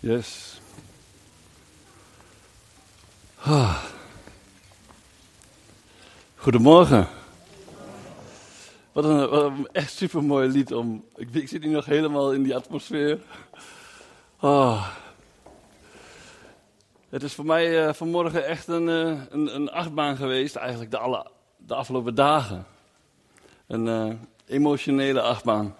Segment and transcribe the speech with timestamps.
[0.00, 0.60] Yes.
[3.42, 3.84] Ah.
[6.36, 7.08] Goedemorgen.
[8.92, 11.04] Wat een, echt supermooi lied om.
[11.16, 13.18] Ik, ik zit hier nog helemaal in die atmosfeer.
[14.36, 14.86] Ah.
[17.08, 20.98] Het is voor mij uh, vanmorgen echt een, uh, een, een, achtbaan geweest, eigenlijk de,
[20.98, 21.26] alle,
[21.56, 22.66] de afgelopen dagen.
[23.66, 24.14] Een uh,
[24.46, 25.74] emotionele achtbaan.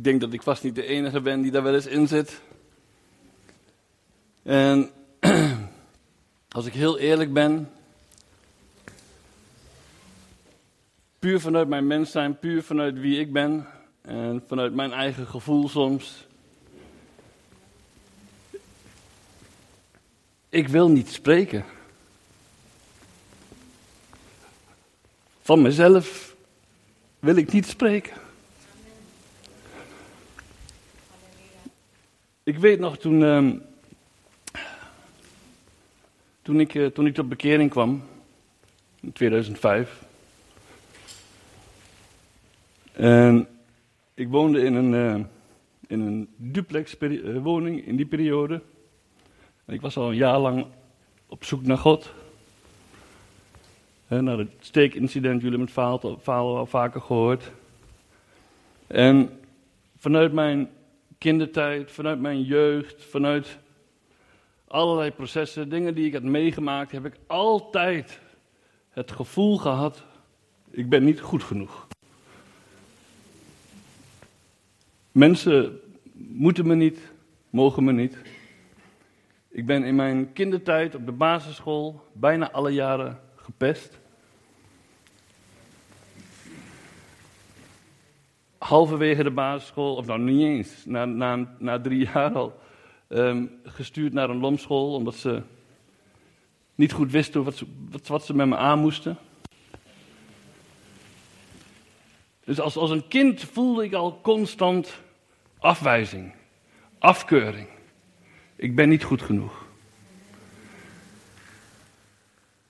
[0.00, 2.40] Ik denk dat ik vast niet de enige ben die daar wel eens in zit.
[4.42, 4.90] En
[6.56, 7.70] als ik heel eerlijk ben,
[11.18, 13.66] puur vanuit mijn mens zijn, puur vanuit wie ik ben
[14.00, 16.26] en vanuit mijn eigen gevoel soms.
[20.48, 21.64] Ik wil niet spreken.
[25.40, 26.36] Van mezelf
[27.18, 28.28] wil ik niet spreken.
[32.42, 33.50] Ik weet nog toen, uh,
[36.42, 38.02] toen, ik, uh, toen ik tot bekering kwam,
[39.00, 40.04] in 2005.
[42.92, 43.48] En
[44.14, 45.24] ik woonde in een, uh,
[45.86, 48.62] in een duplex eh, woning in die periode.
[49.64, 50.66] En ik was al een jaar lang
[51.26, 52.12] op zoek naar God.
[54.06, 57.50] En naar het steekincident, jullie verhaal, verhaal al vaker gehoord.
[58.86, 59.40] En
[59.96, 60.68] vanuit mijn
[61.20, 63.58] kindertijd, vanuit mijn jeugd, vanuit
[64.66, 68.20] allerlei processen, dingen die ik had meegemaakt, heb ik altijd
[68.90, 70.02] het gevoel gehad:
[70.70, 71.86] ik ben niet goed genoeg.
[75.12, 75.80] Mensen
[76.14, 77.12] moeten me niet,
[77.50, 78.16] mogen me niet.
[79.48, 83.98] Ik ben in mijn kindertijd op de basisschool bijna alle jaren gepest.
[88.70, 92.60] Halverwege de basisschool, of nou niet eens, na, na, na drie jaar al,
[93.08, 95.42] um, gestuurd naar een lomschool, omdat ze
[96.74, 99.18] niet goed wisten wat ze, wat, wat ze met me aan moesten.
[102.44, 105.00] Dus als, als een kind voelde ik al constant
[105.58, 106.34] afwijzing,
[106.98, 107.68] afkeuring.
[108.56, 109.66] Ik ben niet goed genoeg.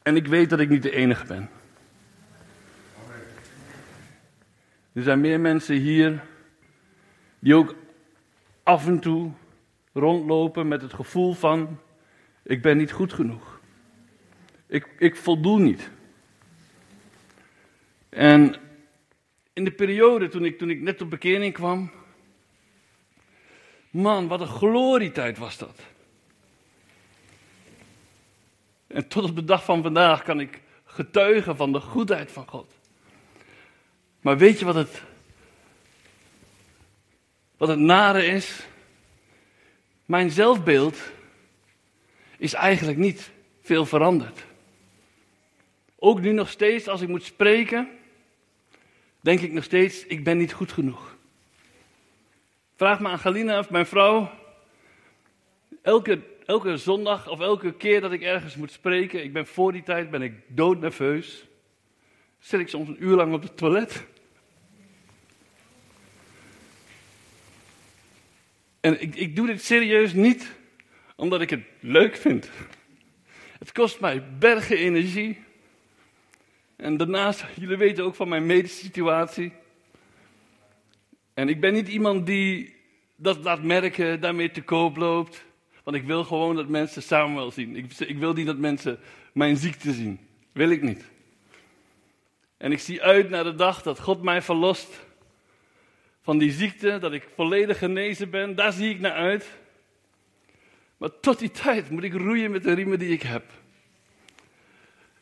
[0.02, 1.50] En ik weet dat ik niet de enige ben.
[4.92, 6.24] Er zijn meer mensen hier
[7.38, 7.74] die ook
[8.62, 9.30] af en toe
[9.92, 11.78] rondlopen met het gevoel van:
[12.42, 13.60] ik ben niet goed genoeg.
[14.66, 15.90] Ik, ik voldoe niet.
[18.08, 18.56] En
[19.52, 21.90] in de periode toen ik, toen ik net op bekering kwam,
[23.90, 25.80] man, wat een glorietijd was dat.
[28.86, 32.79] En tot op de dag van vandaag kan ik getuigen van de goedheid van God.
[34.20, 35.02] Maar weet je wat het,
[37.56, 38.66] wat het nare is?
[40.04, 40.98] Mijn zelfbeeld
[42.38, 43.30] is eigenlijk niet
[43.62, 44.44] veel veranderd.
[45.98, 47.88] Ook nu nog steeds, als ik moet spreken,
[49.20, 51.16] denk ik nog steeds, ik ben niet goed genoeg.
[52.76, 54.30] Vraag me aan Galina of mijn vrouw,
[55.82, 59.82] elke, elke zondag of elke keer dat ik ergens moet spreken, ik ben voor die
[59.82, 61.44] tijd ben ik doodnerveus.
[62.40, 64.04] Zit ik soms een uur lang op het toilet.
[68.80, 70.58] En ik, ik doe dit serieus niet
[71.16, 72.50] omdat ik het leuk vind.
[73.58, 75.38] Het kost mij bergen energie.
[76.76, 79.52] En daarnaast, jullie weten ook van mijn medische situatie.
[81.34, 82.74] En ik ben niet iemand die
[83.16, 85.44] dat laat merken, daarmee te koop loopt.
[85.84, 87.76] Want ik wil gewoon dat mensen Samuel zien.
[87.76, 88.98] Ik, ik wil niet dat mensen
[89.32, 90.18] mijn ziekte zien.
[90.52, 91.04] Wil ik niet.
[92.60, 95.00] En ik zie uit naar de dag dat God mij verlost
[96.22, 99.50] van die ziekte, dat ik volledig genezen ben, daar zie ik naar uit.
[100.96, 103.44] Maar tot die tijd moet ik roeien met de riemen die ik heb.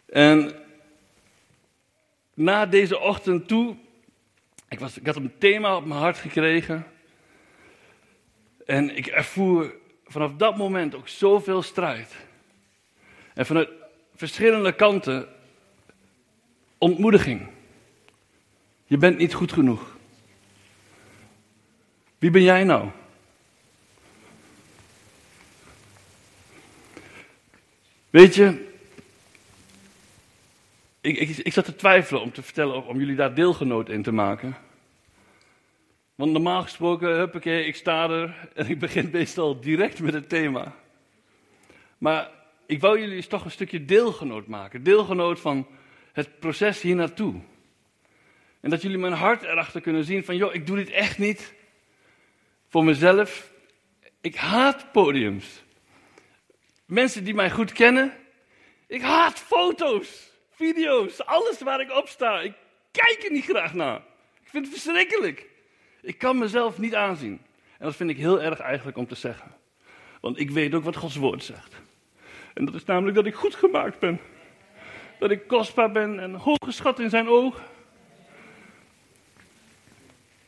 [0.06, 0.54] En
[2.34, 3.76] na deze ochtend toe,
[4.68, 6.86] ik, was, ik had een thema op mijn hart gekregen.
[8.66, 9.74] En ik ervoer
[10.04, 12.16] vanaf dat moment ook zoveel strijd.
[13.34, 13.68] En vanuit
[14.14, 15.36] verschillende kanten
[16.78, 17.46] ontmoediging.
[18.84, 19.96] Je bent niet goed genoeg.
[22.18, 22.88] Wie ben jij nou?
[28.10, 28.66] Weet je,
[31.00, 34.12] ik, ik, ik zat te twijfelen om te vertellen, om jullie daar deelgenoot in te
[34.12, 34.56] maken.
[36.14, 40.74] Want normaal gesproken, huppakee, ik sta er en ik begin meestal direct met het thema.
[41.98, 42.30] Maar
[42.66, 44.82] ik wou jullie eens toch een stukje deelgenoot maken.
[44.82, 45.66] Deelgenoot van
[46.18, 47.34] het proces hier naartoe.
[48.60, 51.54] En dat jullie mijn hart erachter kunnen zien van, joh, ik doe dit echt niet
[52.68, 53.52] voor mezelf.
[54.20, 55.62] Ik haat podiums.
[56.86, 58.12] Mensen die mij goed kennen,
[58.86, 62.40] ik haat foto's, video's, alles waar ik op sta.
[62.40, 62.54] Ik
[62.90, 64.02] kijk er niet graag naar.
[64.42, 65.46] Ik vind het verschrikkelijk.
[66.02, 67.40] Ik kan mezelf niet aanzien.
[67.78, 69.54] En dat vind ik heel erg eigenlijk om te zeggen.
[70.20, 71.74] Want ik weet ook wat Gods woord zegt.
[72.54, 74.20] En dat is namelijk dat ik goed gemaakt ben.
[75.18, 77.62] Dat ik kostbaar ben en hooggeschat in zijn ogen.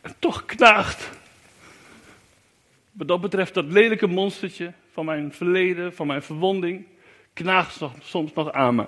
[0.01, 1.11] En toch knaagt.
[2.93, 6.87] Wat dat betreft dat lelijke monstertje van mijn verleden, van mijn verwonding,
[7.33, 8.87] knaagt soms nog aan me.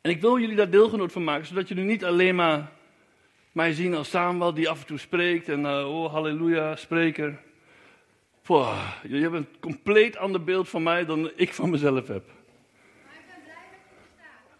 [0.00, 2.72] En ik wil jullie daar deelgenoot van maken, zodat jullie niet alleen maar
[3.52, 7.40] mij zien als Samuel die af en toe spreekt en uh, oh halleluja, spreker.
[8.46, 12.37] Boah, jullie hebben een compleet ander beeld van mij dan ik van mezelf heb.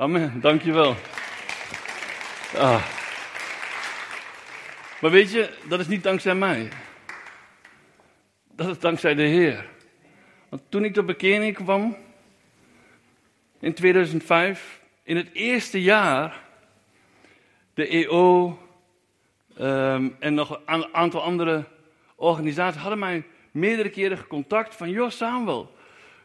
[0.00, 0.96] Amen, dankjewel.
[2.56, 2.84] Ah.
[5.00, 6.68] Maar weet je, dat is niet dankzij mij.
[8.52, 9.68] Dat is dankzij de Heer.
[10.48, 11.96] Want toen ik tot bekering kwam,
[13.60, 16.42] in 2005, in het eerste jaar,
[17.74, 18.58] de EO
[19.60, 21.64] um, en nog een aantal andere
[22.14, 25.76] organisaties hadden mij meerdere keren contact van, joh Samuel,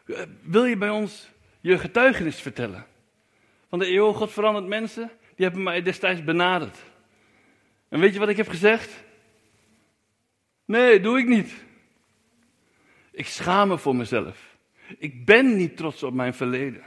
[0.06, 1.28] eh, wil je bij ons
[1.60, 2.92] je getuigenis vertellen?
[3.74, 6.78] Van de EO, God verandert mensen, die hebben mij destijds benaderd.
[7.88, 9.04] En weet je wat ik heb gezegd?
[10.64, 11.64] Nee, doe ik niet.
[13.12, 14.56] Ik schaam me voor mezelf.
[14.98, 16.82] Ik ben niet trots op mijn verleden.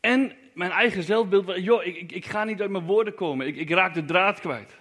[0.00, 3.46] En mijn eigen zelfbeeld, joh, ik, ik, ik ga niet uit mijn woorden komen.
[3.46, 4.78] Ik, ik raak de draad kwijt.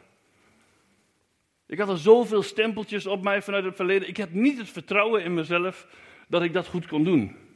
[1.68, 4.08] Ik had al zoveel stempeltjes op mij vanuit het verleden.
[4.08, 5.88] Ik heb niet het vertrouwen in mezelf
[6.28, 7.50] dat ik dat goed kon doen.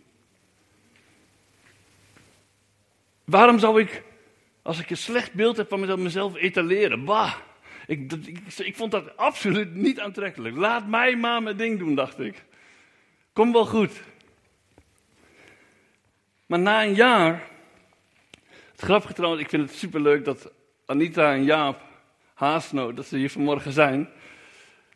[3.25, 4.03] Waarom zou ik,
[4.61, 7.05] als ik een slecht beeld heb van mezelf, etaleren?
[7.05, 7.33] Bah,
[7.87, 10.55] ik, ik, ik vond dat absoluut niet aantrekkelijk.
[10.55, 12.43] Laat mij maar mijn ding doen, dacht ik.
[13.33, 14.01] Kom wel goed.
[16.45, 17.47] Maar na een jaar,
[18.71, 20.51] het grappige trouwens, ik vind het superleuk dat
[20.85, 21.81] Anita en Jaap
[22.33, 24.09] Haasno, dat ze hier vanmorgen zijn.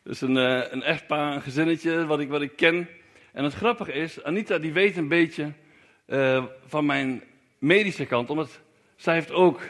[0.04, 2.90] Dus een, uh, een echtpaar, een gezinnetje, wat ik, wat ik ken.
[3.34, 5.54] En het grappige is, Anita die weet een beetje
[6.08, 7.24] uh, van mijn
[7.60, 8.60] medische kant, omdat
[8.96, 9.62] zij heeft ook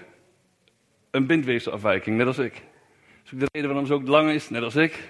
[1.11, 2.53] een bindweefselafwijking, net als ik.
[2.53, 5.09] Dat is de reden waarom ze ook lang is, net als ik.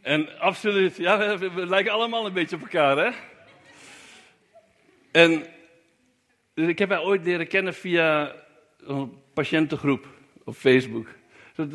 [0.00, 3.10] En absoluut, ja, we, we lijken allemaal een beetje op elkaar, hè?
[5.12, 5.46] En
[6.54, 8.34] dus ik heb haar ooit leren kennen via
[8.78, 10.06] een patiëntengroep
[10.44, 11.08] op Facebook.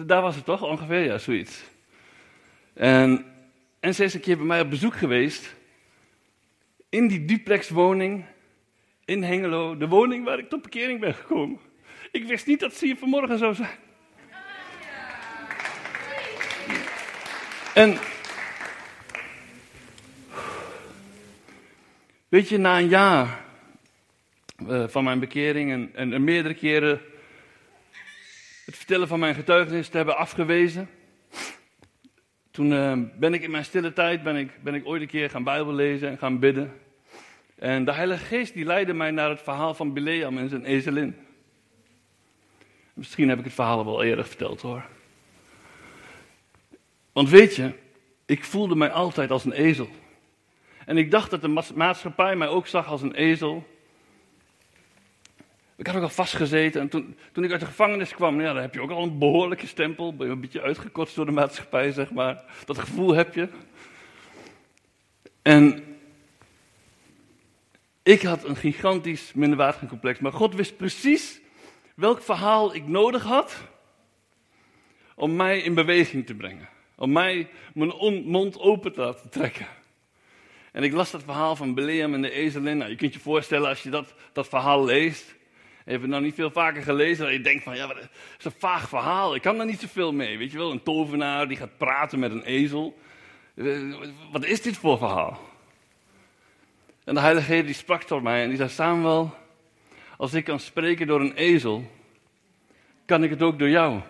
[0.06, 1.64] Daar was het toch ongeveer, ja, zoiets.
[2.74, 3.26] En,
[3.80, 5.56] en ze is een keer bij mij op bezoek geweest.
[6.90, 8.26] In die duplexwoning
[9.12, 9.78] in Hengelo.
[9.78, 11.60] De woning waar ik tot bekering ben gekomen.
[12.12, 13.78] Ik wist niet dat ze hier vanmorgen zou zijn.
[17.74, 17.98] En
[22.30, 23.44] weet je, na een jaar
[24.68, 27.02] uh, van mijn bekering en, en, meerdere keren
[28.66, 30.90] het vertellen van mijn getuigenis te hebben afgewezen.
[32.52, 35.30] Toen uh, ben ik in mijn stille tijd ben ik, ben ik ooit een keer
[35.30, 36.80] gaan Bijbel lezen en gaan bidden.
[37.62, 41.16] En de Heilige Geest die leidde mij naar het verhaal van Bileam en zijn ezelin.
[42.94, 44.86] Misschien heb ik het verhaal wel eerder verteld hoor.
[47.12, 47.74] Want weet je,
[48.26, 49.90] ik voelde mij altijd als een ezel.
[50.86, 53.68] En ik dacht dat de maatschappij mij ook zag als een ezel.
[55.76, 58.62] Ik had ook al vastgezeten en toen, toen ik uit de gevangenis kwam, ja, dan
[58.62, 60.16] heb je ook al een behoorlijke stempel.
[60.16, 62.44] Ben je een beetje uitgekotst door de maatschappij, zeg maar.
[62.66, 63.48] Dat gevoel heb je.
[65.42, 65.91] En
[68.04, 71.40] ik had een gigantisch minderwaardigheidscomplex, maar God wist precies
[71.96, 73.58] welk verhaal ik nodig had
[75.16, 76.70] om mij in beweging te brengen.
[76.96, 79.68] Om mij mijn mond open te laten trekken.
[80.72, 82.78] En ik las dat verhaal van Beleam en de ezelin.
[82.78, 85.36] Nou, je kunt je voorstellen als je dat, dat verhaal leest.
[85.86, 87.26] Je hebt het nou niet veel vaker gelezen.
[87.26, 87.98] Dat je denkt van, ja, dat
[88.38, 89.36] is een vaag verhaal.
[89.36, 90.38] Ik kan daar niet zoveel mee.
[90.38, 93.00] Weet je wel, een tovenaar die gaat praten met een ezel.
[93.56, 93.96] Eh,
[94.32, 95.51] wat is dit voor verhaal?
[97.04, 99.34] En de Heilige Geest die sprak tot mij en die zei, Samuel,
[100.18, 101.92] als ik kan spreken door een ezel,
[103.06, 104.02] kan ik het ook door jou.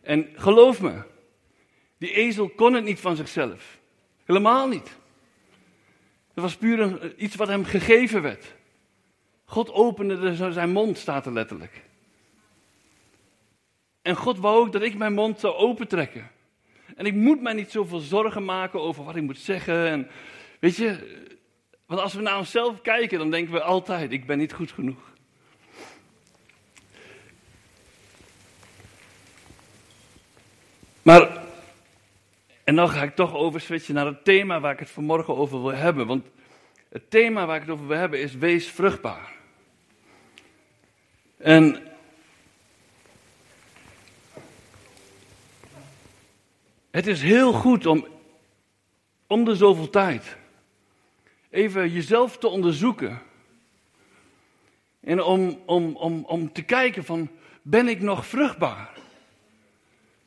[0.00, 1.02] En geloof me,
[1.98, 3.78] die ezel kon het niet van zichzelf.
[4.24, 4.96] Helemaal niet.
[6.34, 8.54] Het was puur iets wat hem gegeven werd.
[9.44, 11.82] God opende zijn mond, staat er letterlijk.
[14.02, 16.30] En God wou ook dat ik mijn mond zou opentrekken.
[16.96, 19.86] En ik moet mij niet zoveel zorgen maken over wat ik moet zeggen.
[19.86, 20.08] En
[20.60, 21.22] weet je,
[21.86, 25.12] want als we naar onszelf kijken, dan denken we altijd: ik ben niet goed genoeg.
[31.02, 31.42] Maar,
[32.64, 35.74] en dan ga ik toch overswitchen naar het thema waar ik het vanmorgen over wil
[35.74, 36.06] hebben.
[36.06, 36.26] Want
[36.88, 39.32] het thema waar ik het over wil hebben is wees vruchtbaar.
[41.36, 41.82] En
[46.90, 48.06] het is heel goed om
[49.26, 50.36] om de zoveel tijd
[51.54, 53.22] even jezelf te onderzoeken.
[55.00, 57.30] En om, om, om, om te kijken van,
[57.62, 58.90] ben ik nog vruchtbaar?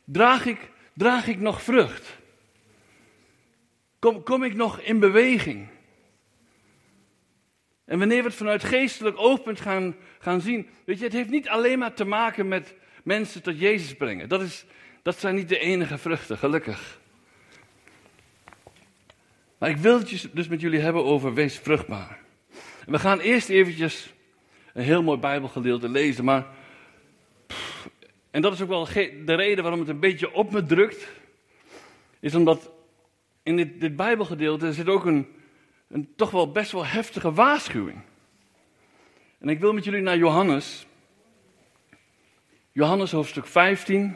[0.04, 2.18] Draag ik, draag ik nog vrucht?
[4.00, 5.68] Kom, kom ik nog in beweging?
[7.86, 11.50] En wanneer we het vanuit geestelijk oogpunt gaan, gaan zien, weet je, het heeft niet
[11.50, 14.30] alleen maar te maken met mensen tot Jezus brengen.
[14.30, 14.66] Dat, is,
[15.02, 17.00] dat zijn niet de enige vruchten, gelukkig.
[19.58, 22.20] Maar ik wil het dus met jullie hebben over wees vruchtbaar.
[22.86, 24.14] We gaan eerst eventjes
[24.74, 26.46] een heel mooi Bijbelgedeelte lezen, maar
[28.32, 28.86] en dat is ook wel
[29.26, 31.08] de reden waarom het een beetje op me drukt,
[32.20, 32.72] is omdat
[33.44, 35.28] in dit, dit Bijbelgedeelte zit ook een,
[35.88, 38.02] een toch wel best wel heftige waarschuwing.
[39.40, 40.88] En ik wil met jullie naar Johannes.
[42.72, 44.16] Johannes hoofdstuk 15.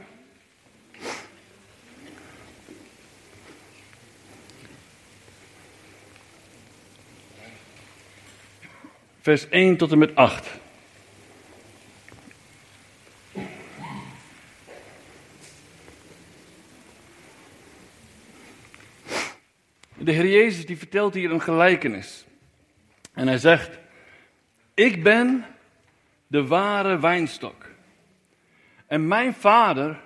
[9.22, 10.50] Vers 1 tot en met 8.
[19.98, 22.26] De Heer Jezus die vertelt hier een gelijkenis.
[23.14, 23.80] En hij zegt,
[24.74, 25.46] ik ben
[26.28, 27.66] de ware wijnstok.
[28.88, 30.02] En mijn vader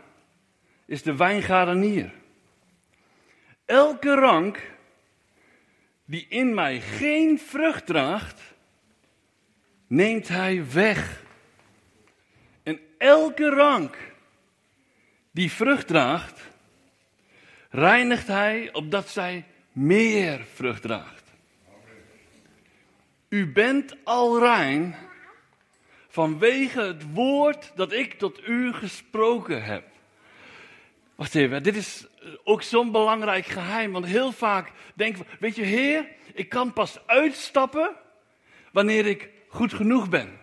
[0.86, 2.14] is de wijngaardenier.
[3.66, 4.72] Elke rank
[6.06, 8.55] die in mij geen vrucht draagt,
[9.88, 11.24] neemt hij weg.
[12.64, 13.98] En elke rank
[15.32, 16.42] die vrucht draagt,
[17.70, 21.24] reinigt hij opdat zij meer vrucht draagt.
[23.30, 24.96] U bent al rein
[26.08, 29.84] vanwege het woord dat ik tot u gesproken heb.
[31.16, 32.08] Wacht even, dit is
[32.44, 33.92] ook zo'n belangrijk geheim.
[33.92, 37.96] Want heel vaak denken we, weet je, Heer, ik kan pas uitstappen
[38.72, 40.40] wanneer ik goed genoeg ben.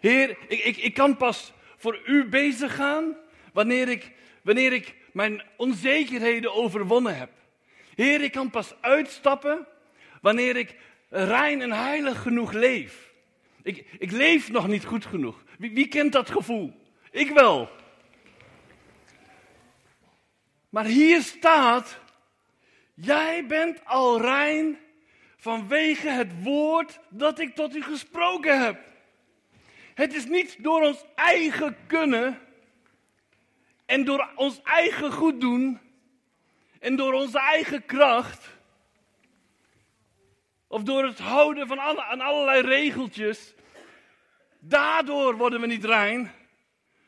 [0.00, 3.16] Heer, ik, ik, ik kan pas voor u bezig gaan
[3.52, 7.30] wanneer ik, wanneer ik mijn onzekerheden overwonnen heb.
[7.94, 9.66] Heer, ik kan pas uitstappen
[10.20, 10.74] wanneer ik
[11.08, 13.12] rein en heilig genoeg leef.
[13.62, 15.42] Ik, ik leef nog niet goed genoeg.
[15.58, 16.72] Wie, wie kent dat gevoel?
[17.10, 17.70] Ik wel.
[20.68, 21.98] Maar hier staat,
[22.94, 24.78] jij bent al rein
[25.36, 28.78] vanwege het woord dat ik tot u gesproken heb.
[29.94, 32.38] Het is niet door ons eigen kunnen
[33.86, 35.80] en door ons eigen goed doen
[36.80, 38.48] en door onze eigen kracht,
[40.66, 43.54] of door het houden van alle, aan allerlei regeltjes,
[44.58, 46.32] daardoor worden we niet rein.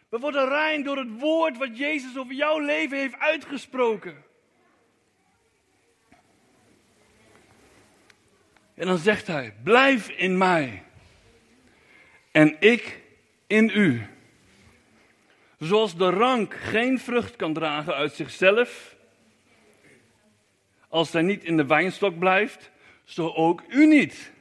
[0.08, 4.24] We worden rein door het woord wat Jezus over jouw leven heeft uitgesproken.
[8.78, 10.82] En dan zegt hij: Blijf in mij
[12.30, 13.00] en ik
[13.46, 14.06] in u.
[15.58, 18.96] Zoals de rank geen vrucht kan dragen uit zichzelf,
[20.88, 22.70] als hij niet in de wijnstok blijft,
[23.04, 24.32] zo ook u niet,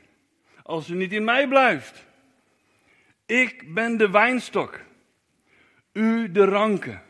[0.64, 2.06] als u niet in mij blijft.
[3.26, 4.80] Ik ben de wijnstok,
[5.94, 7.04] u de ranken.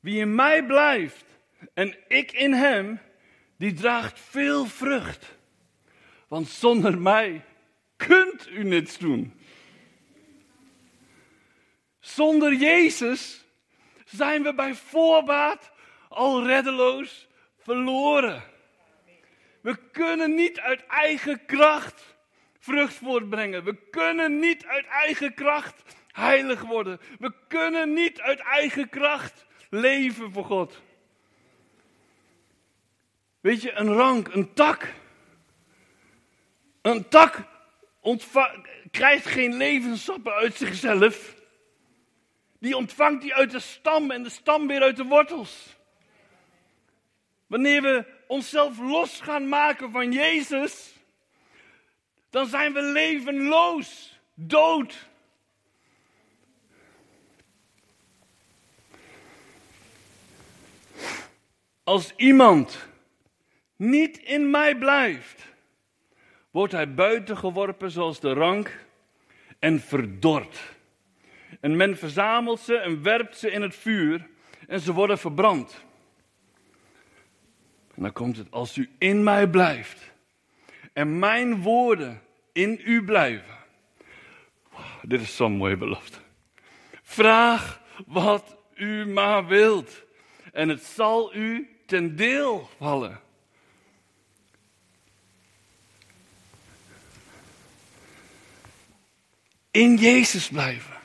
[0.00, 1.24] Wie in mij blijft
[1.74, 3.00] en ik in hem,
[3.56, 5.37] die draagt veel vrucht.
[6.28, 7.44] Want zonder mij
[7.96, 9.40] kunt u niets doen.
[12.00, 13.44] Zonder Jezus
[14.04, 15.70] zijn we bij voorbaat
[16.08, 18.42] al reddeloos verloren.
[19.60, 22.16] We kunnen niet uit eigen kracht
[22.58, 23.64] vrucht voortbrengen.
[23.64, 25.82] We kunnen niet uit eigen kracht
[26.12, 27.00] heilig worden.
[27.18, 30.80] We kunnen niet uit eigen kracht leven voor God.
[33.40, 34.94] Weet je, een rank, een tak.
[36.88, 37.44] Een tak
[38.90, 41.34] krijgt geen levenssappen uit zichzelf.
[42.60, 45.76] Die ontvangt die uit de stam en de stam weer uit de wortels.
[47.46, 50.92] Wanneer we onszelf los gaan maken van Jezus,
[52.30, 55.08] dan zijn we levenloos, dood.
[61.82, 62.88] Als iemand
[63.76, 65.46] niet in mij blijft,
[66.58, 68.86] wordt hij buiten geworpen zoals de rank
[69.58, 70.60] en verdord.
[71.60, 74.28] En men verzamelt ze en werpt ze in het vuur
[74.66, 75.84] en ze worden verbrand.
[77.94, 80.12] En dan komt het, als u in mij blijft
[80.92, 82.22] en mijn woorden
[82.52, 83.56] in u blijven.
[85.02, 86.18] dit is zo'n mooie belofte.
[87.02, 90.04] Vraag wat u maar wilt
[90.52, 93.26] en het zal u ten deel vallen.
[99.70, 100.96] In Jezus blijven.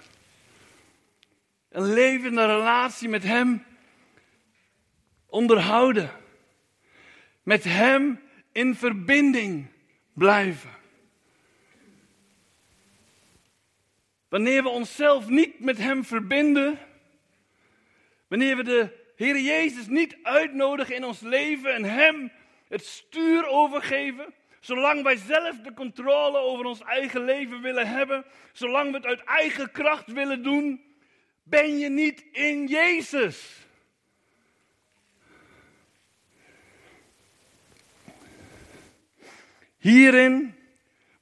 [1.69, 3.65] Een levende relatie met Hem
[5.25, 6.11] onderhouden.
[7.43, 9.67] Met Hem in verbinding
[10.13, 10.71] blijven.
[14.29, 16.79] Wanneer we onszelf niet met Hem verbinden,
[18.27, 22.31] wanneer we de Heer Jezus niet uitnodigen in ons leven en Hem
[22.67, 28.91] het stuur overgeven, zolang wij zelf de controle over ons eigen leven willen hebben, zolang
[28.91, 30.83] we het uit eigen kracht willen doen,
[31.43, 33.65] ben je niet in Jezus.
[39.77, 40.55] Hierin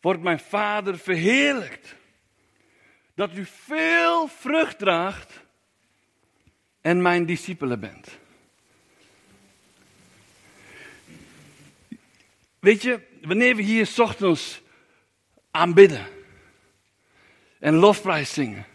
[0.01, 1.95] wordt mijn Vader verheerlijkt.
[3.15, 5.43] Dat u veel vrucht draagt
[6.81, 8.19] en mijn discipelen bent.
[12.60, 14.62] Weet je, wanneer we hier ochtends
[15.51, 16.08] aanbidden
[17.60, 18.66] en lofprijs zingen,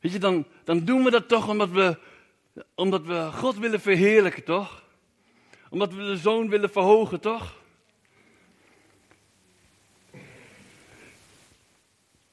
[0.00, 1.98] weet je, dan, dan doen we dat toch omdat we,
[2.74, 4.84] omdat we God willen verheerlijken, toch?
[5.70, 7.54] Omdat we de zoon willen verhogen, toch?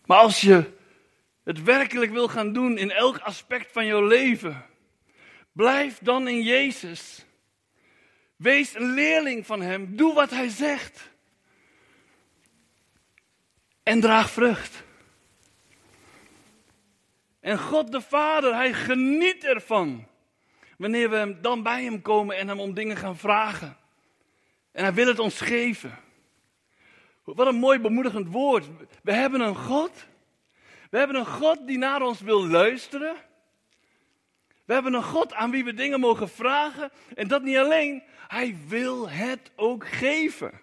[0.06, 0.72] Maar als je
[1.44, 4.66] het werkelijk wil gaan doen in elk aspect van jouw leven,
[5.52, 7.26] blijf dan in Jezus.
[8.44, 9.96] Wees een leerling van Hem.
[9.96, 11.10] Doe wat Hij zegt.
[13.84, 14.84] En draag vrucht.
[17.40, 20.08] En God de Vader, Hij geniet ervan.
[20.78, 23.78] Wanneer we dan bij Hem komen en Hem om dingen gaan vragen.
[24.72, 26.00] En Hij wil het ons geven.
[27.24, 28.66] Wat een mooi bemoedigend woord.
[29.04, 30.08] We hebben een God.
[30.90, 33.16] We hebben een God die naar ons wil luisteren.
[34.66, 36.92] We hebben een God aan wie we dingen mogen vragen.
[37.16, 40.62] En dat niet alleen, Hij wil het ook geven.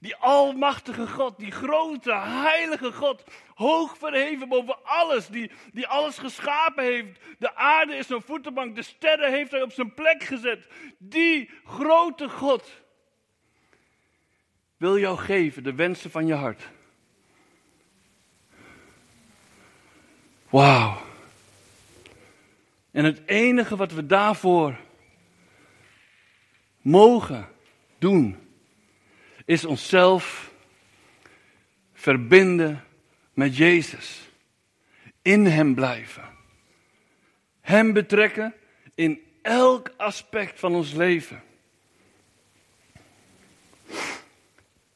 [0.00, 6.84] Die almachtige God, die grote, heilige God, hoog verheven boven alles, die, die alles geschapen
[6.84, 7.20] heeft.
[7.38, 10.66] De aarde is zijn voetenbank, de sterren heeft hij op zijn plek gezet.
[10.98, 12.82] Die grote God
[14.76, 16.62] wil jou geven de wensen van je hart.
[20.50, 21.12] Wauw.
[22.94, 24.76] En het enige wat we daarvoor
[26.80, 27.48] mogen
[27.98, 28.36] doen,
[29.44, 30.52] is onszelf
[31.92, 32.84] verbinden
[33.32, 34.30] met Jezus.
[35.22, 36.24] In Hem blijven.
[37.60, 38.54] Hem betrekken
[38.94, 41.42] in elk aspect van ons leven.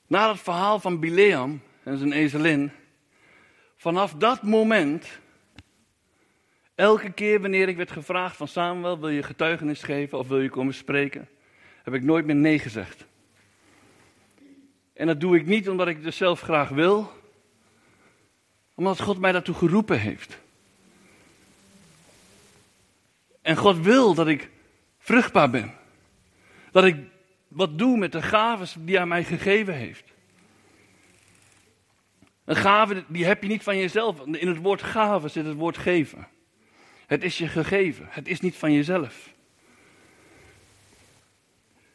[0.06, 2.70] Na het verhaal van Bileam en zijn ezelin,
[3.76, 5.18] vanaf dat moment,
[6.78, 10.48] elke keer wanneer ik werd gevraagd van Samuel, wil je getuigenis geven of wil je
[10.48, 11.28] komen spreken,
[11.82, 13.06] heb ik nooit meer nee gezegd.
[14.92, 17.12] En dat doe ik niet omdat ik het dus zelf graag wil,
[18.74, 20.38] omdat God mij daartoe geroepen heeft.
[23.42, 24.50] En God wil dat ik
[24.98, 25.74] vruchtbaar ben.
[26.70, 26.96] Dat ik
[27.48, 30.04] wat doe met de gaven die hij mij gegeven heeft.
[32.44, 34.26] Een gave die heb je niet van jezelf.
[34.26, 36.28] In het woord gave zit het woord geven.
[37.08, 38.06] Het is je gegeven.
[38.10, 39.32] Het is niet van jezelf.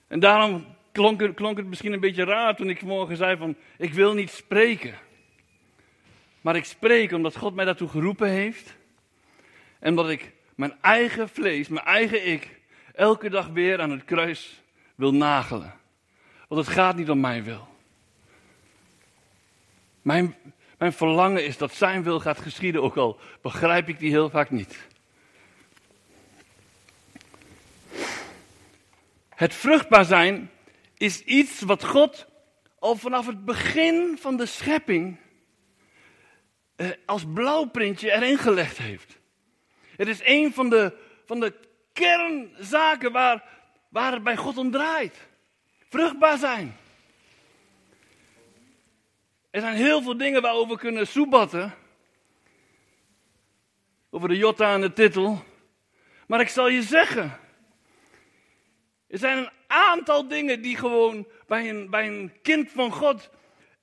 [0.07, 4.13] En daarom klonk het, misschien een beetje raar toen ik vanmorgen zei van ik wil
[4.13, 4.95] niet spreken.
[6.41, 8.75] Maar ik spreek omdat God mij daartoe geroepen heeft.
[9.79, 12.59] En omdat ik mijn eigen vlees, mijn eigen ik,
[12.93, 14.61] elke dag weer aan het kruis
[14.95, 15.73] wil nagelen.
[16.47, 17.67] Want het gaat niet om mijn wil.
[20.01, 20.35] Mijn,
[20.77, 24.49] mijn verlangen is dat zijn wil gaat geschieden, ook al begrijp ik die heel vaak
[24.49, 24.91] niet.
[29.35, 30.51] Het vruchtbaar zijn
[30.97, 32.27] is iets wat God
[32.79, 35.17] al vanaf het begin van de schepping
[36.75, 39.19] eh, als blauwprintje erin gelegd heeft.
[39.95, 41.53] Het is een van de, van de
[41.93, 43.43] kernzaken waar,
[43.89, 45.27] waar het bij God om draait.
[45.89, 46.75] Vruchtbaar zijn.
[49.51, 51.73] Er zijn heel veel dingen waarover we kunnen soebatten.
[54.09, 55.43] Over de jotta en de titel.
[56.27, 57.39] Maar ik zal je zeggen.
[59.13, 63.29] Er zijn een aantal dingen die gewoon bij een, bij een kind van God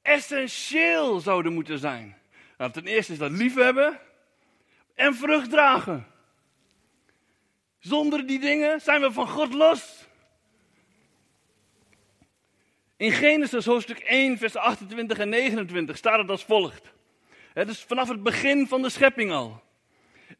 [0.03, 2.17] essentieel zouden moeten zijn.
[2.59, 4.01] Nou, ten eerste is dat liefhebben
[4.95, 6.07] en vrucht dragen.
[7.79, 10.07] Zonder die dingen zijn we van God los.
[12.97, 16.93] In Genesis hoofdstuk 1, vers 28 en 29 staat het als volgt.
[17.53, 19.63] Het is vanaf het begin van de schepping al.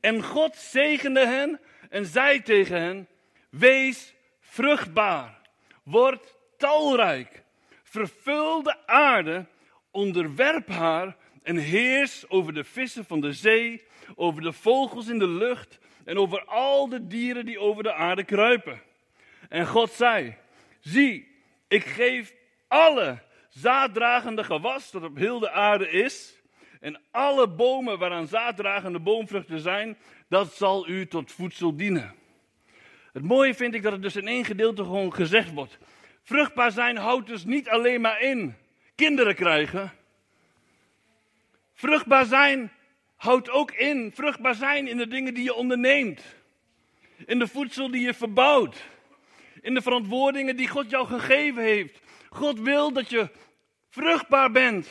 [0.01, 3.09] En God zegende hen en zei tegen hen:
[3.51, 4.15] Wees
[4.51, 5.39] vruchtbaar,
[5.83, 7.43] word talrijk,
[7.83, 9.47] vervul de aarde,
[9.91, 13.83] onderwerp haar en heers over de vissen van de zee,
[14.15, 18.25] over de vogels in de lucht en over al de dieren die over de aarde
[18.25, 18.83] kruipen.
[19.49, 20.37] En God zei:
[20.81, 21.37] Zie,
[21.69, 22.35] ik geef
[22.69, 26.41] alle zaaddragende gewas dat op heel de aarde is,
[26.81, 32.20] en alle bomen waaraan zaaddragende boomvruchten zijn, dat zal u tot voedsel dienen.
[33.13, 35.79] Het mooie vind ik dat het dus in één gedeelte gewoon gezegd wordt.
[36.23, 38.55] Vruchtbaar zijn houdt dus niet alleen maar in
[38.95, 39.93] kinderen krijgen.
[41.75, 42.73] Vruchtbaar zijn
[43.17, 46.23] houdt ook in vruchtbaar zijn in de dingen die je onderneemt.
[47.27, 48.85] In de voedsel die je verbouwt.
[49.61, 52.01] In de verantwoordingen die God jou gegeven heeft.
[52.29, 53.29] God wil dat je
[53.89, 54.89] vruchtbaar bent.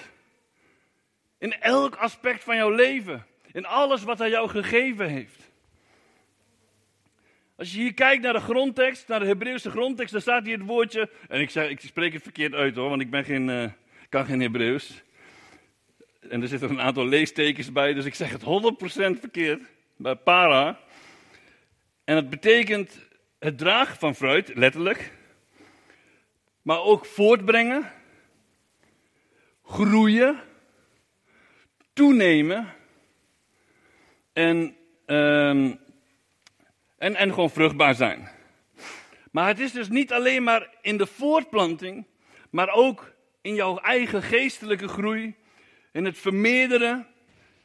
[1.38, 3.26] In elk aspect van jouw leven.
[3.52, 5.39] In alles wat hij jou gegeven heeft.
[7.60, 10.68] Als je hier kijkt naar de grondtekst, naar de Hebreeuwse grondtekst, dan staat hier het
[10.68, 11.10] woordje.
[11.28, 13.66] En ik, zeg, ik spreek het verkeerd uit hoor, want ik ben geen, uh,
[14.10, 15.04] kan geen Hebreeuws.
[16.30, 19.62] En er zitten een aantal leestekens bij, dus ik zeg het 100% verkeerd.
[19.96, 20.80] Bij para.
[22.04, 23.00] En het betekent
[23.40, 25.12] het dragen van fruit, letterlijk.
[26.62, 27.92] Maar ook voortbrengen,
[29.64, 30.40] groeien,
[31.94, 32.74] toenemen
[34.34, 35.80] en, um,
[37.00, 38.30] en, en gewoon vruchtbaar zijn.
[39.32, 42.06] Maar het is dus niet alleen maar in de voortplanting,
[42.50, 45.36] maar ook in jouw eigen geestelijke groei,
[45.92, 47.08] in het vermeerderen,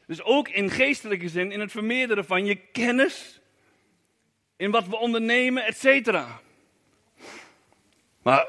[0.07, 3.39] dus ook in geestelijke zin, in het vermeerderen van je kennis,
[4.57, 6.39] in wat we ondernemen, et cetera.
[8.21, 8.47] Maar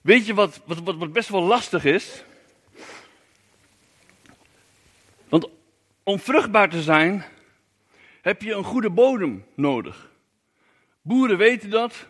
[0.00, 2.24] weet je wat, wat, wat best wel lastig is?
[5.28, 5.48] Want
[6.02, 7.24] om vruchtbaar te zijn,
[8.20, 10.10] heb je een goede bodem nodig.
[11.02, 12.06] Boeren weten dat.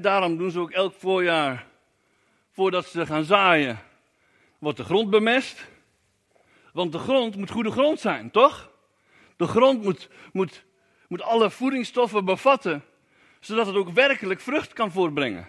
[0.00, 1.66] daarom doen ze ook elk voorjaar,
[2.50, 3.78] voordat ze gaan zaaien,
[4.58, 5.68] wordt de grond bemest.
[6.72, 8.70] Want de grond moet goede grond zijn, toch?
[9.36, 10.64] De grond moet, moet,
[11.08, 12.84] moet alle voedingsstoffen bevatten,
[13.40, 15.48] zodat het ook werkelijk vrucht kan voortbrengen.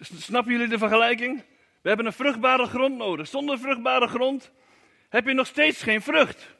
[0.00, 1.42] Snappen jullie de vergelijking?
[1.80, 3.26] We hebben een vruchtbare grond nodig.
[3.26, 4.50] Zonder vruchtbare grond
[5.08, 6.55] heb je nog steeds geen vrucht.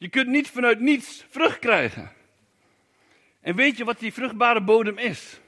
[0.00, 2.12] Je kunt niet vanuit niets vrucht krijgen.
[3.40, 5.40] En weet je wat die vruchtbare bodem is?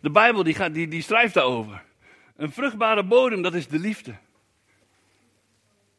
[0.00, 1.84] De Bijbel die, gaat, die, die schrijft daarover.
[2.36, 4.14] Een vruchtbare bodem, dat is de liefde.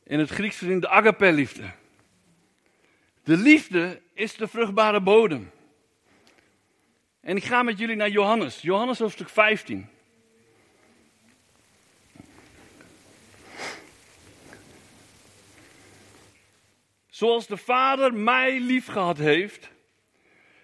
[0.04, 1.72] In het Grieks gezien de agape-liefde.
[3.24, 5.52] De liefde is de vruchtbare bodem.
[7.20, 8.62] En ik ga met jullie naar Johannes.
[8.62, 9.90] Johannes hoofdstuk 15.
[17.16, 19.70] Zoals de Vader mij lief gehad heeft,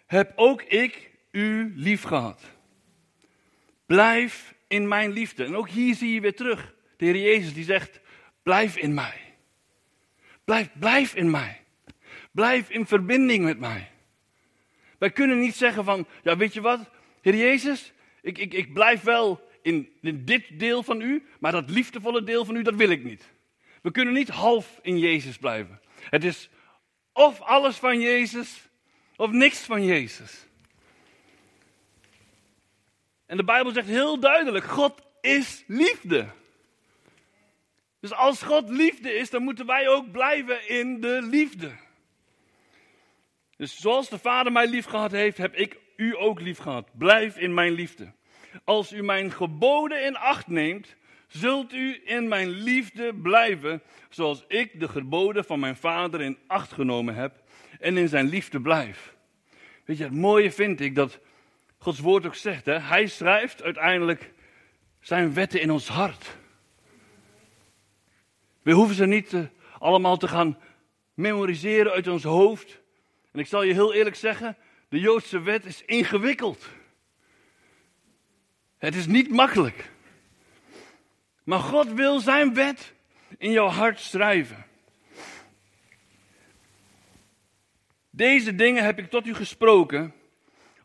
[0.06, 2.44] heb ook ik u lief gehad.
[3.86, 5.46] Blijf in mijn liefde.
[5.46, 8.00] En ook hier zie je weer terug de Heer Jezus die zegt:
[8.44, 9.22] Blijf in mij.
[10.44, 11.62] Blijf, blijf in mij.
[12.32, 13.92] Blijf in verbinding met mij.
[14.98, 16.90] Wij kunnen niet zeggen van, ja weet je wat,
[17.22, 21.70] Heer Jezus, ik, ik, ik blijf wel in, in dit deel van u, maar dat
[21.70, 23.30] liefdevolle deel van u, dat wil ik niet.
[23.82, 25.82] We kunnen niet half in Jezus blijven.
[26.10, 26.50] Het is
[27.14, 28.70] of alles van Jezus,
[29.16, 30.46] of niks van Jezus.
[33.26, 36.28] En de Bijbel zegt heel duidelijk: God is liefde.
[38.00, 41.72] Dus als God liefde is, dan moeten wij ook blijven in de liefde.
[43.58, 46.90] Dus zoals de Vader mij lief gehad heeft, heb ik u ook lief gehad.
[46.98, 48.12] Blijf in mijn liefde.
[48.64, 50.96] Als u mijn geboden in acht neemt,
[51.32, 56.72] zult u in mijn liefde blijven, zoals ik de geboden van mijn Vader in acht
[56.72, 57.44] genomen heb
[57.80, 59.16] en in zijn liefde blijf.
[59.86, 61.20] Weet je, het mooie vind ik dat
[61.78, 62.66] Gods woord ook zegt.
[62.66, 62.80] Hè?
[62.80, 64.32] Hij schrijft uiteindelijk
[65.00, 66.38] zijn wetten in ons hart.
[68.62, 69.42] We hoeven ze niet uh,
[69.80, 70.58] allemaal te gaan
[71.14, 72.82] memoriseren uit ons hoofd.
[73.32, 74.58] En ik zal je heel eerlijk zeggen,
[74.90, 76.70] de Joodse wet is ingewikkeld.
[78.78, 79.92] Het is niet makkelijk.
[81.52, 82.94] Maar God wil zijn wet
[83.38, 84.66] in jouw hart schrijven.
[88.10, 90.14] Deze dingen heb ik tot u gesproken,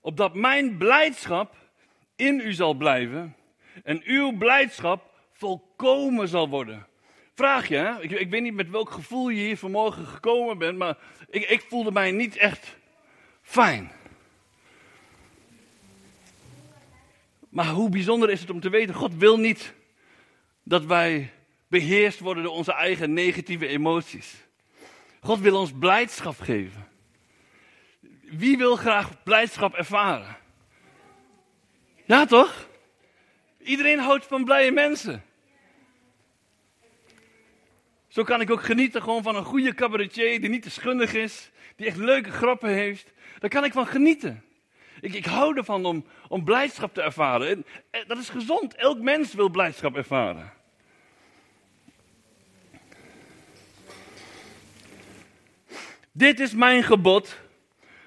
[0.01, 1.57] opdat mijn blijdschap
[2.17, 3.37] in u zal blijven
[3.85, 6.87] en uw blijdschap volkomen zal worden.
[7.35, 7.97] vraag je?
[8.01, 10.99] Ik, ik weet niet met welk gevoel je hier vanmorgen gekomen bent, maar
[11.31, 12.77] ik, ik voelde mij niet echt
[13.43, 13.91] fijn.
[17.49, 19.75] Maar hoe bijzonder is het om te weten, God wil niet
[20.69, 21.33] dat wij
[21.69, 24.35] beheerst worden door onze eigen negatieve emoties.
[25.21, 26.89] God wil ons blijdschap geven.
[28.23, 30.37] Wie wil graag blijdschap ervaren?
[32.05, 32.69] Ja, toch?
[33.59, 35.25] Iedereen houdt van blije mensen.
[38.09, 41.51] Zo kan ik ook genieten gewoon van een goede cabaretier die niet te schundig is,
[41.77, 43.13] die echt leuke grappen heeft.
[43.39, 44.45] Daar kan ik van genieten.
[45.01, 47.49] Ik, ik hou ervan om, om blijdschap te ervaren.
[47.49, 47.65] En,
[48.07, 48.75] dat is gezond.
[48.75, 50.56] Elk mens wil blijdschap ervaren.
[56.17, 57.39] Dit is mijn gebod,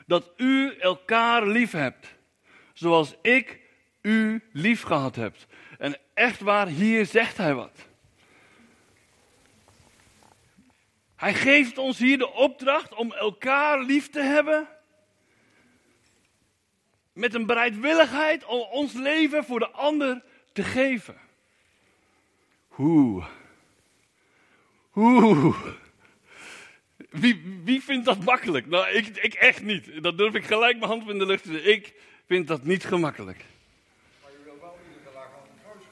[0.05, 2.15] dat u elkaar lief hebt,
[2.73, 3.59] zoals ik
[4.01, 5.35] u lief gehad heb.
[5.77, 7.87] En echt waar, hier zegt hij wat.
[11.15, 14.67] Hij geeft ons hier de opdracht om elkaar lief te hebben.
[17.13, 21.17] Met een bereidwilligheid om ons leven voor de ander te geven.
[22.67, 23.23] Hoe?
[24.89, 25.55] Hoe?
[27.09, 28.67] Wie, wie vindt dat makkelijk?
[28.67, 30.03] Nou, ik, ik echt niet.
[30.03, 31.71] Dat durf ik gelijk mijn hand in de lucht te zetten.
[31.71, 31.93] Ik
[32.25, 33.45] vind dat niet gemakkelijk.
[34.21, 35.83] Maar je wil wel iedere dag aan het kruis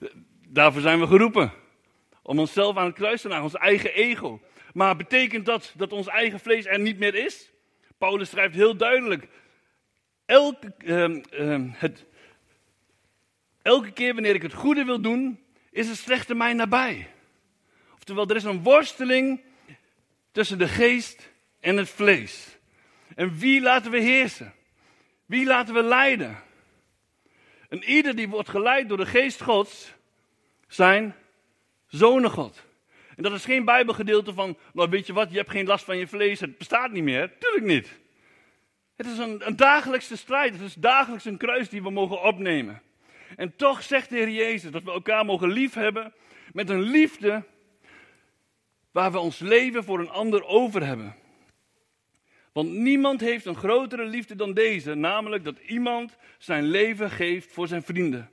[0.00, 0.14] genageld
[0.48, 1.52] Daarvoor zijn we geroepen.
[2.22, 4.40] Om onszelf aan het kruis te ons eigen ego.
[4.74, 7.52] Maar betekent dat dat ons eigen vlees er niet meer is?
[7.98, 9.28] Paulus schrijft heel duidelijk.
[10.26, 12.04] Elke, ehm, ehm, het,
[13.62, 17.10] elke keer wanneer ik het goede wil doen, is het slechte mij nabij.
[17.94, 19.40] Oftewel, er is een worsteling
[20.34, 22.58] tussen de geest en het vlees.
[23.14, 24.54] En wie laten we heersen?
[25.26, 26.42] Wie laten we leiden?
[27.68, 29.92] En ieder die wordt geleid door de geest Gods,
[30.68, 31.14] zijn
[31.86, 32.62] zonen God.
[33.16, 35.96] En dat is geen Bijbelgedeelte van, nou weet je wat, je hebt geen last van
[35.96, 37.32] je vlees, het bestaat niet meer.
[37.38, 37.98] Tuurlijk niet.
[38.96, 42.82] Het is een, een dagelijkse strijd, het is dagelijks een kruis die we mogen opnemen.
[43.36, 46.12] En toch zegt de Heer Jezus dat we elkaar mogen liefhebben
[46.52, 47.44] met een liefde
[48.94, 51.14] waar we ons leven voor een ander over hebben.
[52.52, 57.68] Want niemand heeft een grotere liefde dan deze, namelijk dat iemand zijn leven geeft voor
[57.68, 58.30] zijn vrienden.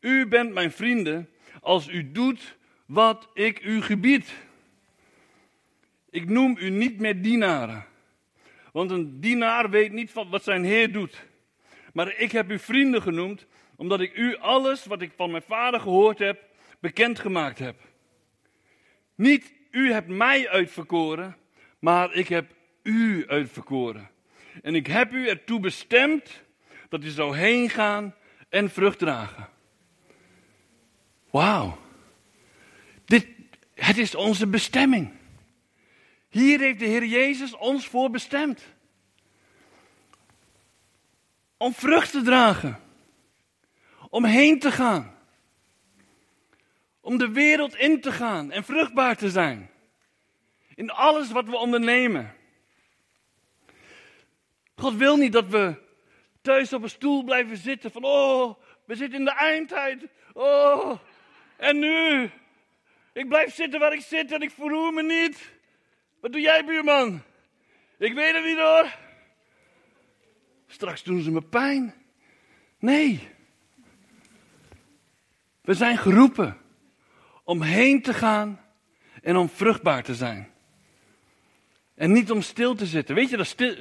[0.00, 1.28] U bent mijn vrienden
[1.60, 4.32] als u doet wat ik u gebied.
[6.10, 7.86] Ik noem u niet meer dienaren,
[8.72, 11.26] want een dienaar weet niet wat zijn heer doet.
[11.92, 13.46] Maar ik heb u vrienden genoemd,
[13.76, 16.42] omdat ik u alles wat ik van mijn vader gehoord heb,
[16.80, 17.76] bekendgemaakt heb.
[19.14, 21.36] Niet u hebt mij uitverkoren,
[21.78, 24.10] maar ik heb u uitverkoren.
[24.62, 26.42] En ik heb u ertoe bestemd
[26.88, 28.14] dat u zou heen gaan
[28.48, 29.48] en vrucht dragen.
[31.30, 31.78] Wauw.
[33.04, 33.26] Dit,
[33.74, 35.12] het is onze bestemming.
[36.28, 38.62] Hier heeft de Heer Jezus ons voor bestemd.
[41.56, 42.80] Om vrucht te dragen.
[44.10, 45.17] Om heen te gaan.
[47.08, 49.70] Om de wereld in te gaan en vruchtbaar te zijn.
[50.74, 52.34] In alles wat we ondernemen.
[54.76, 55.74] God wil niet dat we
[56.42, 60.06] thuis op een stoel blijven zitten van, oh, we zitten in de eindtijd.
[60.32, 60.98] Oh,
[61.56, 62.30] en nu?
[63.12, 65.52] Ik blijf zitten waar ik zit en ik verroer me niet.
[66.20, 67.22] Wat doe jij, buurman?
[67.98, 68.96] Ik weet het niet hoor.
[70.66, 71.94] Straks doen ze me pijn.
[72.78, 73.28] Nee.
[75.60, 76.66] We zijn geroepen
[77.48, 78.60] om heen te gaan
[79.22, 80.48] en om vruchtbaar te zijn.
[81.94, 83.14] En niet om stil te zitten.
[83.14, 83.76] Weet je, dat stil,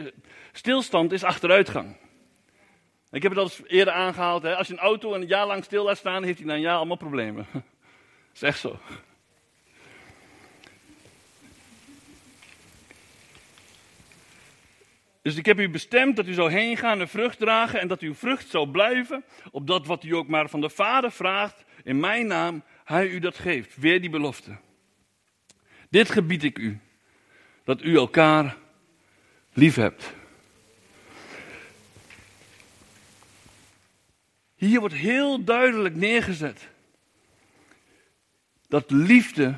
[0.52, 1.96] stilstand is achteruitgang.
[3.12, 4.44] Ik heb het al eerder aangehaald.
[4.44, 4.56] Hè?
[4.56, 6.78] Als je een auto een jaar lang stil laat staan, heeft hij na een jaar
[6.78, 7.48] allemaal problemen.
[7.52, 7.62] Dat
[8.34, 8.80] is echt zo.
[15.22, 18.00] Dus ik heb u bestemd dat u zou heen gaan en vrucht dragen en dat
[18.00, 22.28] uw vrucht zou blijven, opdat wat u ook maar van de Vader vraagt, in mijn
[22.28, 23.76] naam, hij u dat geeft.
[23.76, 24.58] Weer die belofte.
[25.90, 26.80] Dit gebied ik u,
[27.64, 28.58] dat u elkaar
[29.54, 30.14] lief hebt.
[34.56, 36.68] Hier wordt heel duidelijk neergezet
[38.68, 39.56] dat liefde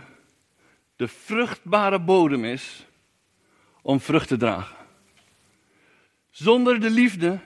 [0.96, 2.86] de vruchtbare bodem is
[3.82, 4.76] om vrucht te dragen.
[6.30, 7.40] Zonder de liefde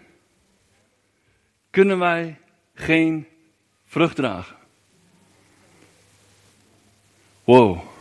[1.69, 2.39] kunnen wij
[2.73, 3.27] geen
[3.85, 4.62] vrucht dragen.
[7.43, 7.91] Wow.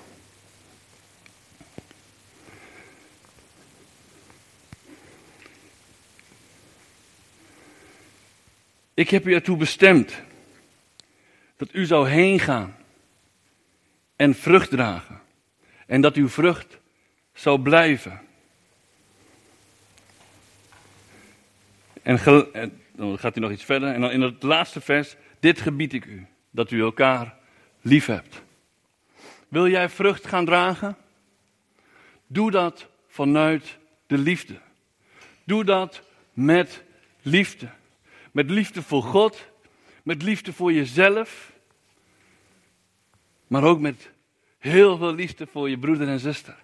[8.94, 10.20] Ik heb u ertoe bestemd
[11.56, 12.76] dat u zou heen gaan
[14.16, 15.20] en vrucht dragen.
[15.86, 16.78] En dat uw vrucht
[17.34, 18.20] zal blijven.
[22.02, 22.18] En,
[22.52, 23.94] en dan gaat hij nog iets verder.
[23.94, 25.16] En dan in het laatste vers.
[25.40, 26.26] Dit gebied ik u.
[26.50, 27.36] Dat u elkaar
[27.80, 28.42] lief hebt.
[29.52, 30.96] Wil jij vrucht gaan dragen?
[32.26, 34.60] Doe dat vanuit de liefde.
[35.44, 36.82] Doe dat met
[37.22, 37.70] liefde.
[38.30, 39.46] Met liefde voor God.
[40.02, 41.52] Met liefde voor jezelf.
[43.46, 44.10] Maar ook met
[44.58, 46.58] heel veel liefde voor je broeder en zuster.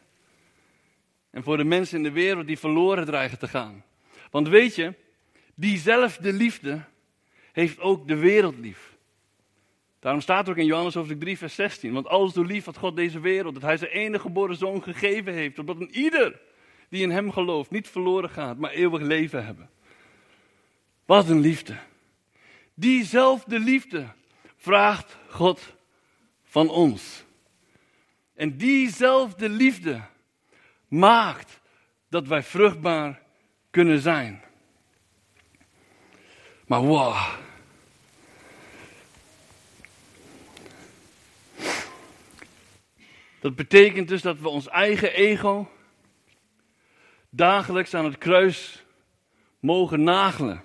[1.30, 3.84] En voor de mensen in de wereld die verloren dreigen te gaan.
[4.30, 4.94] Want weet je,
[5.54, 6.84] diezelfde liefde
[7.52, 8.97] heeft ook de wereld lief.
[10.00, 11.92] Daarom staat er ook in Johannes hoofdstuk 3, vers 16.
[11.92, 15.32] Want alles door lief had God deze wereld, dat hij zijn enige geboren zoon gegeven
[15.32, 15.58] heeft.
[15.58, 16.40] Opdat een ieder
[16.88, 19.70] die in hem gelooft niet verloren gaat, maar eeuwig leven hebben.
[21.06, 21.76] Wat een liefde.
[22.74, 24.06] Diezelfde liefde
[24.56, 25.74] vraagt God
[26.44, 27.24] van ons.
[28.34, 30.00] En diezelfde liefde
[30.88, 31.60] maakt
[32.08, 33.22] dat wij vruchtbaar
[33.70, 34.42] kunnen zijn.
[36.66, 37.16] Maar wow.
[43.40, 45.70] Dat betekent dus dat we ons eigen ego
[47.30, 48.84] dagelijks aan het kruis
[49.60, 50.62] mogen nagelen.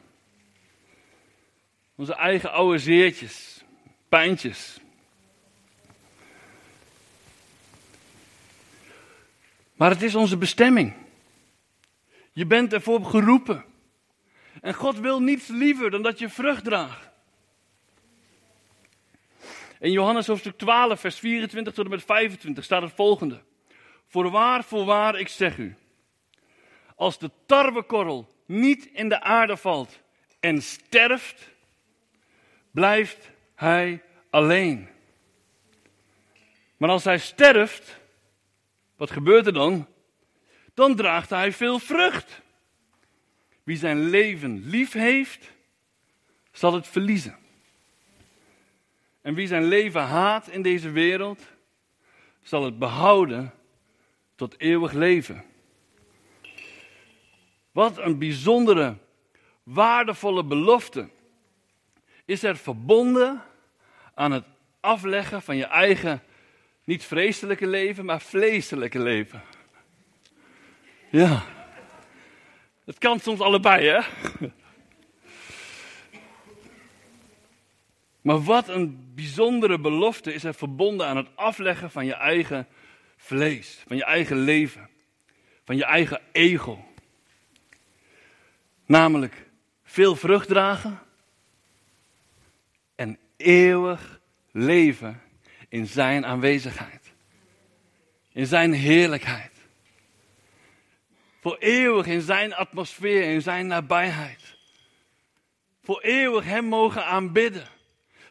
[1.95, 3.63] Onze eigen oude zeertjes,
[4.09, 4.79] pijntjes.
[9.73, 10.93] Maar het is onze bestemming.
[12.31, 13.65] Je bent ervoor geroepen.
[14.62, 17.12] En God wil niets liever dan dat je vrucht draagt.
[19.84, 23.41] In Johannes hoofdstuk 12, vers 24 tot en met 25 staat het volgende.
[24.08, 25.76] Voorwaar, voorwaar, ik zeg u.
[26.96, 30.02] Als de tarwekorrel niet in de aarde valt
[30.39, 31.50] en sterft,
[32.72, 34.88] blijft hij alleen.
[36.78, 38.00] Maar als hij sterft,
[38.96, 39.88] wat gebeurt er dan?
[40.74, 42.41] Dan draagt hij veel vrucht.
[43.63, 45.52] Wie zijn leven lief heeft,
[46.52, 47.42] zal het verliezen.
[49.23, 51.41] En wie zijn leven haat in deze wereld,
[52.41, 53.53] zal het behouden
[54.36, 55.43] tot eeuwig leven.
[57.71, 58.97] Wat een bijzondere,
[59.63, 61.09] waardevolle belofte
[62.25, 63.43] is er verbonden
[64.13, 64.45] aan het
[64.79, 66.23] afleggen van je eigen,
[66.83, 69.41] niet vreselijke leven, maar vleeselijke leven.
[71.09, 71.43] Ja.
[72.86, 74.01] Het kan soms allebei, hè?
[78.23, 82.67] Maar wat een bijzondere belofte is er verbonden aan het afleggen van je eigen
[83.17, 84.89] vlees, van je eigen leven,
[85.65, 86.86] van je eigen ego.
[88.86, 89.45] Namelijk
[89.83, 90.99] veel vrucht dragen
[92.95, 94.19] en eeuwig
[94.51, 95.21] leven
[95.69, 97.13] in zijn aanwezigheid,
[98.31, 99.51] in zijn heerlijkheid.
[101.41, 104.55] Voor eeuwig in zijn atmosfeer, in zijn nabijheid.
[105.81, 107.72] Voor eeuwig hem mogen aanbidden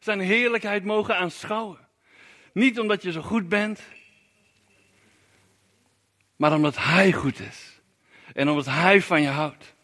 [0.04, 1.78] zijn heerlijkheid mogen aanschouwen.
[2.52, 3.82] Niet omdat je zo goed bent,
[6.36, 7.80] maar omdat Hij goed is.
[8.32, 9.74] En omdat Hij van je houdt.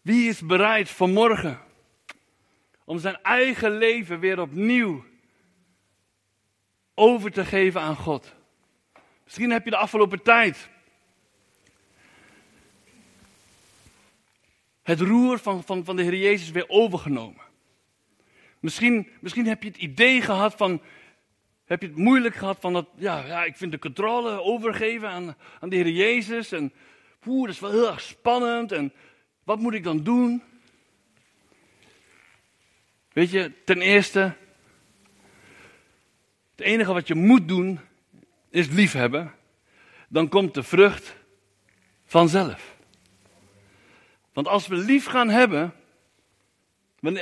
[0.00, 1.60] Wie is bereid vanmorgen
[2.84, 5.04] om zijn eigen leven weer opnieuw
[6.94, 8.34] over te geven aan God?
[9.24, 10.68] Misschien heb je de afgelopen tijd
[14.86, 17.42] het roer van, van, van de Heer Jezus weer overgenomen.
[18.60, 20.82] Misschien, misschien heb je het idee gehad van,
[21.64, 25.36] heb je het moeilijk gehad van dat, ja, ja ik vind de controle overgeven aan,
[25.60, 26.72] aan de Heer Jezus en
[27.20, 28.92] poeh, dat is wel heel erg spannend en
[29.44, 30.42] wat moet ik dan doen?
[33.12, 34.34] Weet je, ten eerste,
[36.50, 37.80] het enige wat je moet doen
[38.50, 39.34] is liefhebben.
[40.08, 41.16] Dan komt de vrucht
[42.04, 42.75] vanzelf.
[44.36, 45.74] Want als we lief gaan hebben,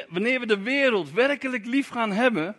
[0.09, 2.57] wanneer we de wereld werkelijk lief gaan hebben,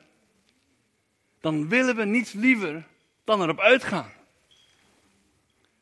[1.42, 2.88] dan willen we niets liever
[3.24, 4.12] dan erop uitgaan.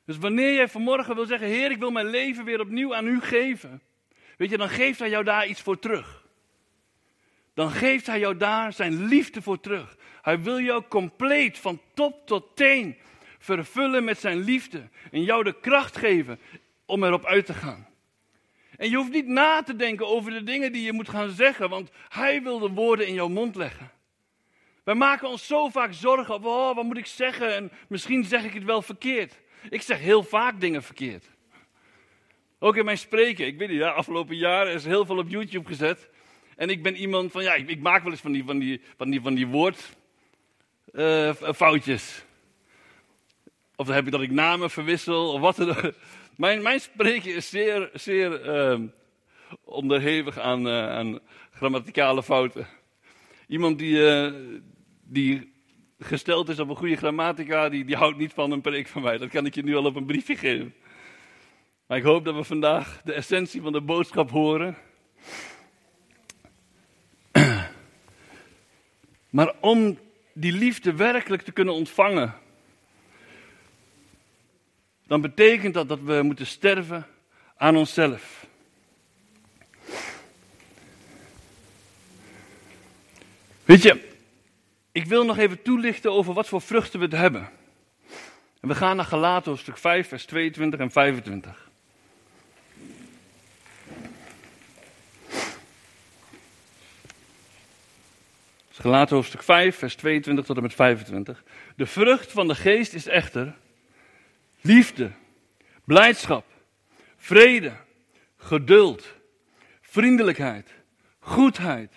[0.06, 3.22] Dus wanneer jij vanmorgen wil zeggen, Heer, ik wil mijn leven weer opnieuw aan u
[3.22, 3.82] geven,
[4.38, 6.26] weet je, dan geeft hij jou daar iets voor terug.
[7.54, 9.98] Dan geeft hij jou daar zijn liefde voor terug.
[10.22, 12.98] Hij wil jou compleet van top tot teen
[13.40, 16.40] vervullen met zijn liefde en jou de kracht geven
[16.86, 17.92] om erop uit te gaan.
[18.78, 21.70] En je hoeft niet na te denken over de dingen die je moet gaan zeggen,
[21.70, 23.92] want Hij wil de woorden in jouw mond leggen.
[24.84, 27.56] Wij maken ons zo vaak zorgen over, oh, wat moet ik zeggen?
[27.56, 29.40] En misschien zeg ik het wel verkeerd.
[29.70, 31.26] Ik zeg heel vaak dingen verkeerd.
[32.60, 33.46] Ook in mijn spreken.
[33.46, 36.10] Ik weet niet, ja, afgelopen jaren is heel veel op YouTube gezet.
[36.56, 39.10] En ik ben iemand van, ja, ik, maak wel eens van die, van die, van
[39.10, 42.26] die, van die woordfoutjes.
[43.76, 45.94] of dan heb ik dat ik namen verwissel, of wat dan ook.
[46.36, 48.88] Mijn, mijn spreken is zeer, zeer ehm,
[49.64, 51.20] onderhevig aan, eh, aan
[51.52, 52.68] grammaticale fouten.
[53.48, 54.34] Iemand die, eh,
[55.02, 55.54] die
[56.00, 59.18] gesteld is op een goede grammatica, die, die houdt niet van een preek van mij.
[59.18, 60.74] Dat kan ik je nu al op een briefje geven.
[61.88, 64.78] Maar ik hoop dat we vandaag de essentie van de boodschap horen.
[69.30, 70.00] Maar om
[70.34, 72.34] die liefde werkelijk te kunnen ontvangen,
[75.14, 77.06] dan betekent dat dat we moeten sterven
[77.58, 78.46] aan onszelf.
[83.64, 84.10] Weet je,
[84.92, 87.50] ik wil nog even toelichten over wat voor vruchten we het hebben.
[88.60, 91.70] En we gaan naar Galaten stuk 5, vers 22 en 25.
[98.72, 101.44] Galaten hoofdstuk 5, vers 22 tot en met 25.
[101.76, 103.56] De vrucht van de geest is echter
[104.64, 105.12] liefde,
[105.86, 106.46] blijdschap,
[107.18, 107.76] vrede,
[108.38, 109.14] geduld,
[109.82, 110.70] vriendelijkheid,
[111.20, 111.94] goedheid,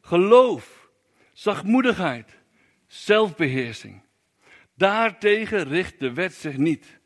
[0.00, 0.88] geloof,
[1.32, 2.38] zachtmoedigheid,
[2.86, 4.02] zelfbeheersing.
[4.74, 6.98] Daartegen richt de wet zich niet.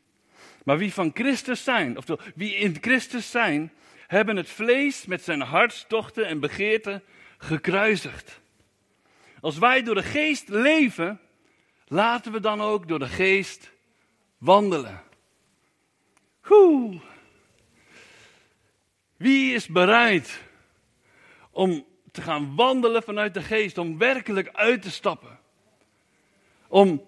[0.63, 3.71] Maar wie van Christus zijn, oftewel wie in Christus zijn,
[4.07, 7.03] hebben het vlees met zijn hartstochten en begeerten
[7.37, 8.39] gekruisigd.
[9.39, 11.19] Als wij door de geest leven,
[11.87, 13.71] laten we dan ook door de geest
[14.37, 15.04] wandelen.
[16.45, 16.99] Hoe?
[19.17, 20.41] Wie is bereid
[21.51, 25.39] om te gaan wandelen vanuit de geest, om werkelijk uit te stappen?
[26.67, 27.05] Om,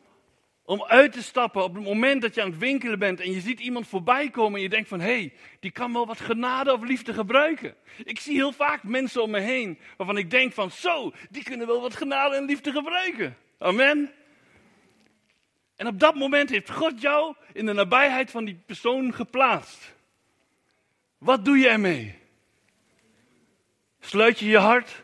[0.66, 3.42] om uit te stappen op het moment dat je aan het winkelen bent en je
[3.42, 6.74] ziet iemand voorbij komen en je denkt van hé, hey, die kan wel wat genade
[6.74, 7.76] of liefde gebruiken.
[8.04, 11.68] Ik zie heel vaak mensen om me heen waarvan ik denk van zo, die kunnen
[11.68, 13.38] wel wat genade en liefde gebruiken.
[13.58, 14.12] Amen.
[15.78, 19.96] En op dat moment heeft God jou in de nabijheid van die persoon geplaatst.
[21.18, 22.16] Wat doe je ermee?
[24.00, 25.04] Sluit je je hart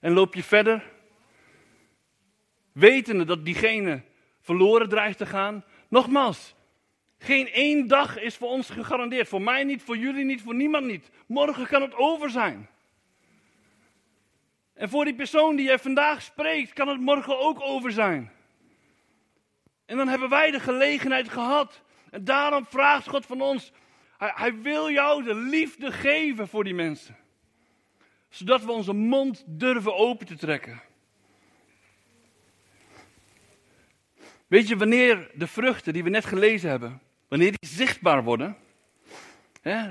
[0.00, 0.90] en loop je verder?
[2.72, 4.02] Wetende dat diegene
[4.40, 5.64] verloren dreigt te gaan.
[5.88, 6.54] Nogmaals,
[7.18, 9.28] geen één dag is voor ons gegarandeerd.
[9.28, 11.10] Voor mij niet, voor jullie niet, voor niemand niet.
[11.26, 12.68] Morgen kan het over zijn.
[14.74, 18.32] En voor die persoon die jij vandaag spreekt, kan het morgen ook over zijn.
[19.86, 21.82] En dan hebben wij de gelegenheid gehad.
[22.10, 23.72] En daarom vraagt God van ons.
[24.18, 27.16] Hij, wil jou de liefde geven voor die mensen.
[28.28, 30.82] Zodat we onze mond durven open te trekken.
[34.46, 38.56] Weet je, wanneer de vruchten die we net gelezen hebben, wanneer die zichtbaar worden,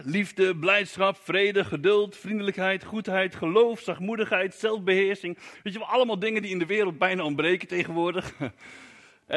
[0.03, 6.51] liefde, blijdschap, vrede, geduld, vriendelijkheid, goedheid, geloof, zachtmoedigheid, zelfbeheersing, weet je wel, allemaal dingen die
[6.51, 8.33] in de wereld bijna ontbreken tegenwoordig.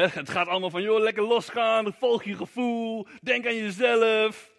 [0.01, 4.51] Het gaat allemaal van, joh, lekker losgaan, volg je gevoel, denk aan jezelf.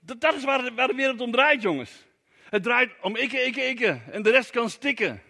[0.00, 2.04] Dat, dat is waar de, wereld om draait, jongens.
[2.50, 5.22] Het draait om ikke, ikke, ikke en de rest kan stikken.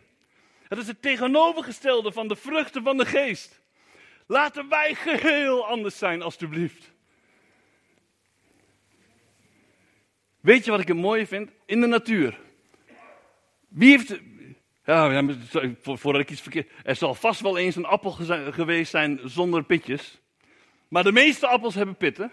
[0.69, 3.61] Het is het tegenovergestelde van de vruchten van de geest.
[4.27, 6.93] Laten wij geheel anders zijn, alstublieft.
[10.41, 11.51] Weet je wat ik het mooie vind?
[11.67, 12.39] In de natuur.
[13.69, 14.21] Wie heeft.
[14.87, 15.25] Ja,
[15.83, 16.71] voordat ik iets verkeerd.
[16.85, 18.11] Er zal vast wel eens een appel
[18.51, 20.19] geweest zijn zonder pitjes.
[20.89, 22.33] Maar de meeste appels hebben pitten.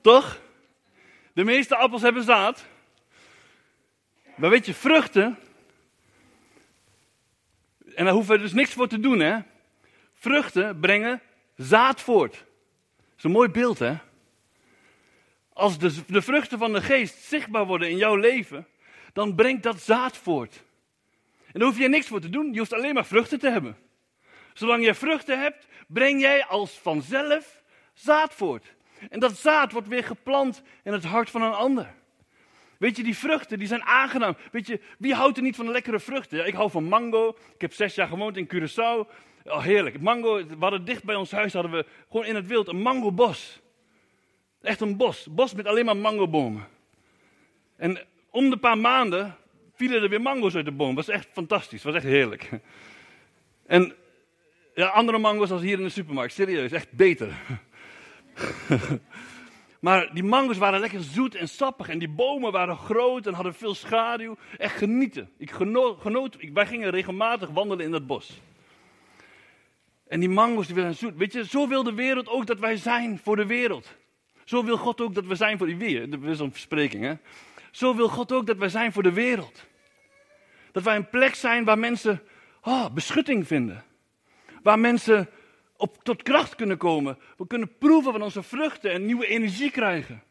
[0.00, 0.40] Toch?
[1.32, 2.66] De meeste appels hebben zaad.
[4.36, 5.38] Maar weet je, vruchten.
[7.94, 9.38] En daar hoeven we dus niks voor te doen, hè?
[10.14, 11.20] Vruchten brengen
[11.56, 12.32] zaad voort.
[12.32, 13.96] Dat is een mooi beeld, hè?
[15.52, 18.66] Als de, de vruchten van de geest zichtbaar worden in jouw leven,
[19.12, 20.64] dan brengt dat zaad voort.
[21.56, 23.76] En daar hoef je niks voor te doen, je hoeft alleen maar vruchten te hebben.
[24.54, 27.62] Zolang je vruchten hebt, breng jij als vanzelf
[27.94, 28.74] zaad voort.
[29.10, 31.94] En dat zaad wordt weer geplant in het hart van een ander.
[32.78, 34.36] Weet je, die vruchten, die zijn aangenaam.
[34.52, 36.38] Weet je, wie houdt er niet van lekkere vruchten?
[36.38, 37.36] Ja, ik hou van mango.
[37.54, 39.10] Ik heb zes jaar gewoond in Curaçao.
[39.44, 40.00] Oh, heerlijk.
[40.00, 43.60] Mango, we hadden dicht bij ons huis, hadden we gewoon in het wild een mangobos.
[44.60, 45.26] Echt een bos.
[45.30, 46.68] Bos met alleen maar mangobomen.
[47.76, 47.98] En
[48.30, 49.36] om de paar maanden
[49.76, 50.94] vielen er weer mango's uit de boom.
[50.94, 51.82] Was echt fantastisch.
[51.82, 52.50] Was echt heerlijk.
[53.66, 53.94] En
[54.74, 56.32] ja, andere mango's als hier in de supermarkt.
[56.32, 57.32] Serieus, echt beter.
[59.80, 61.88] maar die mango's waren lekker zoet en sappig.
[61.88, 64.36] En die bomen waren groot en hadden veel schaduw.
[64.58, 65.30] Echt genieten.
[65.38, 68.40] Ik genoot, wij gingen regelmatig wandelen in dat bos.
[70.08, 71.16] En die mango's die willen zoet.
[71.16, 73.94] Weet je, zo wil de wereld ook dat wij zijn voor de wereld.
[74.44, 76.10] Zo wil God ook dat we zijn voor die wereld.
[76.10, 77.14] Dat is een verspreking, hè.
[77.76, 79.64] Zo wil God ook dat wij zijn voor de wereld.
[80.72, 82.22] Dat wij een plek zijn waar mensen
[82.62, 83.84] oh, beschutting vinden.
[84.62, 85.28] Waar mensen
[85.76, 87.18] op, tot kracht kunnen komen.
[87.36, 90.22] We kunnen proeven van onze vruchten en nieuwe energie krijgen.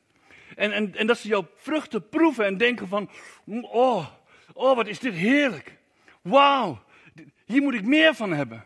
[0.56, 3.10] En, en, en dat ze jouw vruchten proeven en denken van,
[3.62, 4.08] oh,
[4.54, 5.78] oh wat is dit heerlijk.
[6.22, 6.84] Wauw,
[7.46, 8.66] hier moet ik meer van hebben.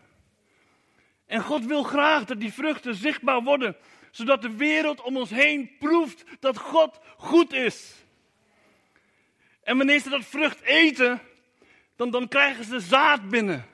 [1.26, 3.76] En God wil graag dat die vruchten zichtbaar worden,
[4.12, 8.08] zodat de wereld om ons heen proeft dat God goed is.
[9.70, 11.22] En wanneer ze dat vrucht eten,
[11.96, 13.66] dan, dan krijgen ze zaad binnen.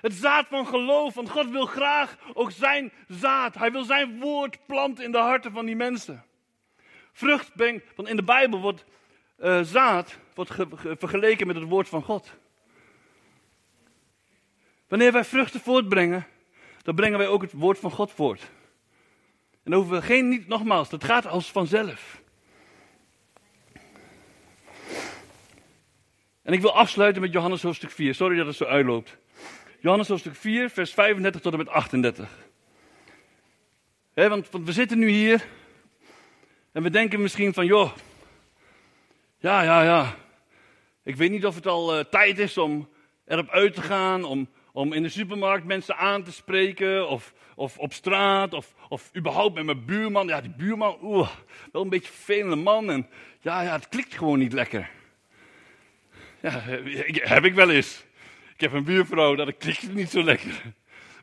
[0.00, 3.54] Het zaad van geloof, want God wil graag ook zijn zaad.
[3.54, 6.24] Hij wil zijn woord planten in de harten van die mensen.
[7.12, 8.84] Vrucht brengt, want in de Bijbel wordt
[9.38, 10.50] uh, zaad wordt
[10.98, 12.32] vergeleken met het woord van God.
[14.88, 16.26] Wanneer wij vruchten voortbrengen,
[16.82, 18.50] dan brengen wij ook het woord van God voort.
[19.64, 22.21] En we geen, niet, nogmaals, dat gaat als vanzelf.
[26.42, 28.14] En ik wil afsluiten met Johannes hoofdstuk 4.
[28.14, 29.16] Sorry dat het zo uitloopt.
[29.80, 32.28] Johannes hoofdstuk 4, vers 35 tot en met 38.
[34.14, 35.46] want, we zitten nu hier
[36.72, 37.92] en we denken misschien van, joh,
[39.38, 40.14] ja, ja, ja.
[41.02, 42.88] Ik weet niet of het al uh, tijd is om
[43.26, 47.78] erop uit te gaan, om, om in de supermarkt mensen aan te spreken, of, of
[47.78, 50.26] op straat, of, of überhaupt met mijn buurman.
[50.26, 51.30] Ja, die buurman, oeh,
[51.72, 52.90] wel een beetje vervelende man.
[52.90, 53.06] En
[53.40, 54.90] ja, ja, het klikt gewoon niet lekker.
[56.42, 56.62] Ja,
[57.28, 58.04] heb ik wel eens.
[58.54, 60.62] Ik heb een buurvrouw, dat klikt niet zo lekker.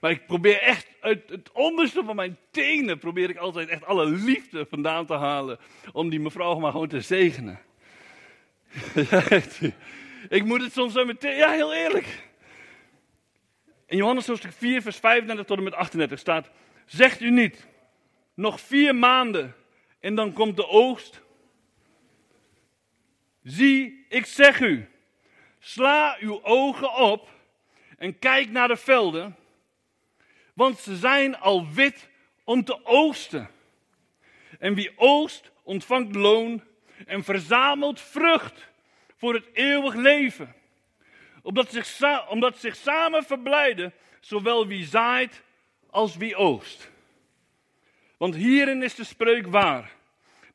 [0.02, 4.06] Maar ik probeer echt uit het onderste van mijn tenen, probeer ik altijd echt alle
[4.06, 5.60] liefde vandaan te halen.
[5.92, 7.60] Om die mevrouw maar gewoon te zegenen.
[10.38, 12.28] ik moet het soms zo meteen, ja heel eerlijk.
[13.86, 16.50] In Johannes hoofdstuk 4, vers 35 tot en met 38 staat:
[16.86, 17.68] Zegt u niet,
[18.34, 19.56] nog vier maanden
[20.00, 21.22] en dan komt de oogst?
[23.44, 24.90] Zie, ik zeg u,
[25.60, 27.30] sla uw ogen op
[27.98, 29.36] en kijk naar de velden,
[30.54, 32.10] want ze zijn al wit
[32.44, 33.50] om te oogsten.
[34.60, 36.64] En wie oogst, ontvangt loon
[37.06, 38.68] en verzamelt vrucht
[39.16, 40.58] voor het eeuwig leven
[41.42, 45.42] omdat zich, omdat zich samen verblijden, zowel wie zaait
[45.90, 46.92] als wie oogst.
[48.18, 49.92] Want hierin is de spreuk waar.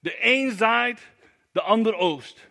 [0.00, 1.08] De een zaait,
[1.52, 2.48] de ander oogst.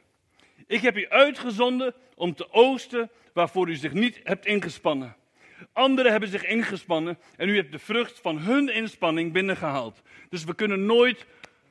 [0.68, 5.16] Ik heb u uitgezonden om te oosten waarvoor u zich niet hebt ingespannen.
[5.74, 10.02] Anderen hebben zich ingespannen en u hebt de vrucht van hun inspanning binnengehaald.
[10.30, 11.26] Dus we kunnen nooit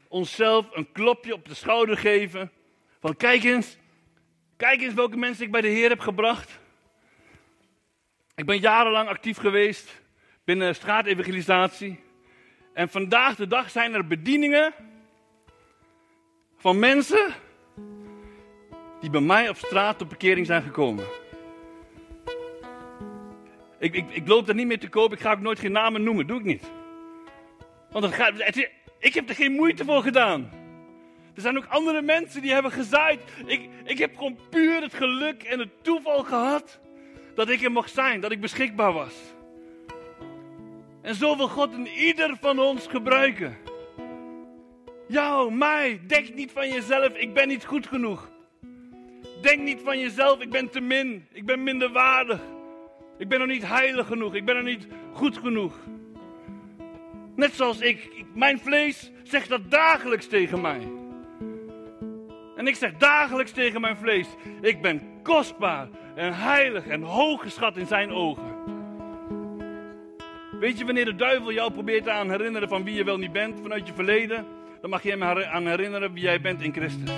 [0.09, 2.51] onszelf een klopje op de schouder geven.
[3.01, 3.76] Van kijk eens,
[4.57, 6.61] kijk eens welke mensen ik bij de Heer heb gebracht.
[8.34, 10.03] Ik ben jarenlang actief geweest
[10.45, 12.01] binnen straatevangelisatie.
[12.72, 14.74] En vandaag de dag zijn er bedieningen
[16.57, 17.34] van mensen
[19.03, 21.05] die bij mij op straat op parkering zijn gekomen.
[23.78, 26.03] Ik, ik, ik loop er niet meer te koop, ik ga ook nooit geen namen
[26.03, 26.70] noemen, doe ik niet.
[27.90, 30.50] Want het gaat, het, ik heb er geen moeite voor gedaan.
[31.34, 33.20] Er zijn ook andere mensen die hebben gezaaid.
[33.46, 36.80] Ik, ik heb gewoon puur het geluk en het toeval gehad
[37.34, 39.14] dat ik er mocht zijn, dat ik beschikbaar was.
[41.00, 43.57] En zo wil God in ieder van ons gebruiken.
[45.09, 48.32] Jou, mij, denk niet van jezelf, ik ben niet goed genoeg.
[49.43, 52.40] Denk niet van jezelf, ik ben te min, ik ben minder waardig.
[53.18, 55.74] Ik ben nog niet heilig genoeg, ik ben nog niet goed genoeg.
[57.36, 60.80] Net zoals ik, mijn vlees zegt dat dagelijks tegen mij.
[62.57, 64.26] En ik zeg dagelijks tegen mijn vlees:
[64.61, 68.51] Ik ben kostbaar en heilig en hooggeschat in zijn ogen.
[70.61, 73.61] Weet je wanneer de duivel jou probeert aan herinneren van wie je wel niet bent
[73.62, 74.47] vanuit je verleden?
[74.80, 77.11] Dan mag je hem aan herinneren wie jij bent in Christus.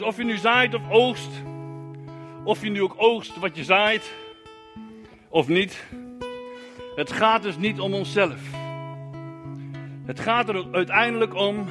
[0.00, 1.30] Dus of je nu zaait of oogst,
[2.44, 4.12] of je nu ook oogst wat je zaait,
[5.28, 5.86] of niet.
[6.96, 8.40] Het gaat dus niet om onszelf.
[10.04, 11.66] Het gaat er uiteindelijk om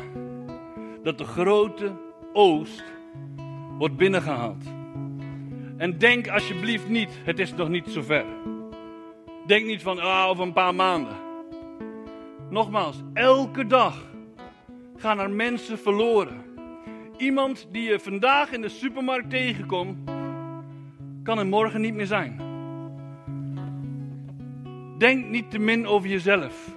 [1.03, 1.91] dat de grote
[2.33, 2.83] oost
[3.77, 4.63] wordt binnengehaald.
[5.77, 8.25] En denk alsjeblieft niet, het is nog niet zover.
[9.45, 11.17] Denk niet van, ah, over een paar maanden.
[12.49, 14.07] Nogmaals, elke dag
[14.95, 16.48] gaan er mensen verloren.
[17.19, 19.97] Iemand die je vandaag in de supermarkt tegenkomt,
[21.23, 22.41] kan er morgen niet meer zijn.
[24.97, 26.75] Denk niet te min over jezelf.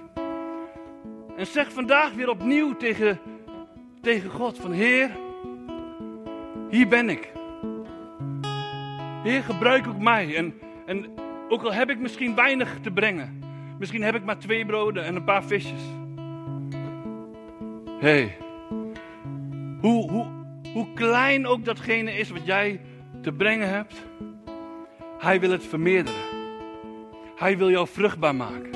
[1.37, 3.19] En zeg vandaag weer opnieuw tegen,
[4.01, 5.11] tegen God van Heer,
[6.69, 7.31] hier ben ik.
[9.23, 10.35] Heer, gebruik ook mij.
[10.35, 10.53] En,
[10.85, 11.05] en
[11.49, 13.43] ook al heb ik misschien weinig te brengen.
[13.79, 15.81] Misschien heb ik maar twee broden en een paar visjes.
[17.99, 18.37] Hé, hey,
[19.83, 20.25] hoe, hoe,
[20.73, 22.81] Hoe klein ook datgene is wat jij
[23.21, 24.05] te brengen hebt,
[25.19, 26.21] Hij wil het vermeerderen.
[27.35, 28.71] Hij wil jou vruchtbaar maken.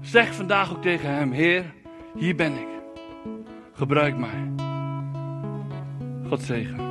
[0.00, 1.74] Zeg vandaag ook tegen Hem, Heer,
[2.14, 2.68] hier ben ik.
[3.72, 4.52] Gebruik mij.
[6.28, 6.89] God zegen.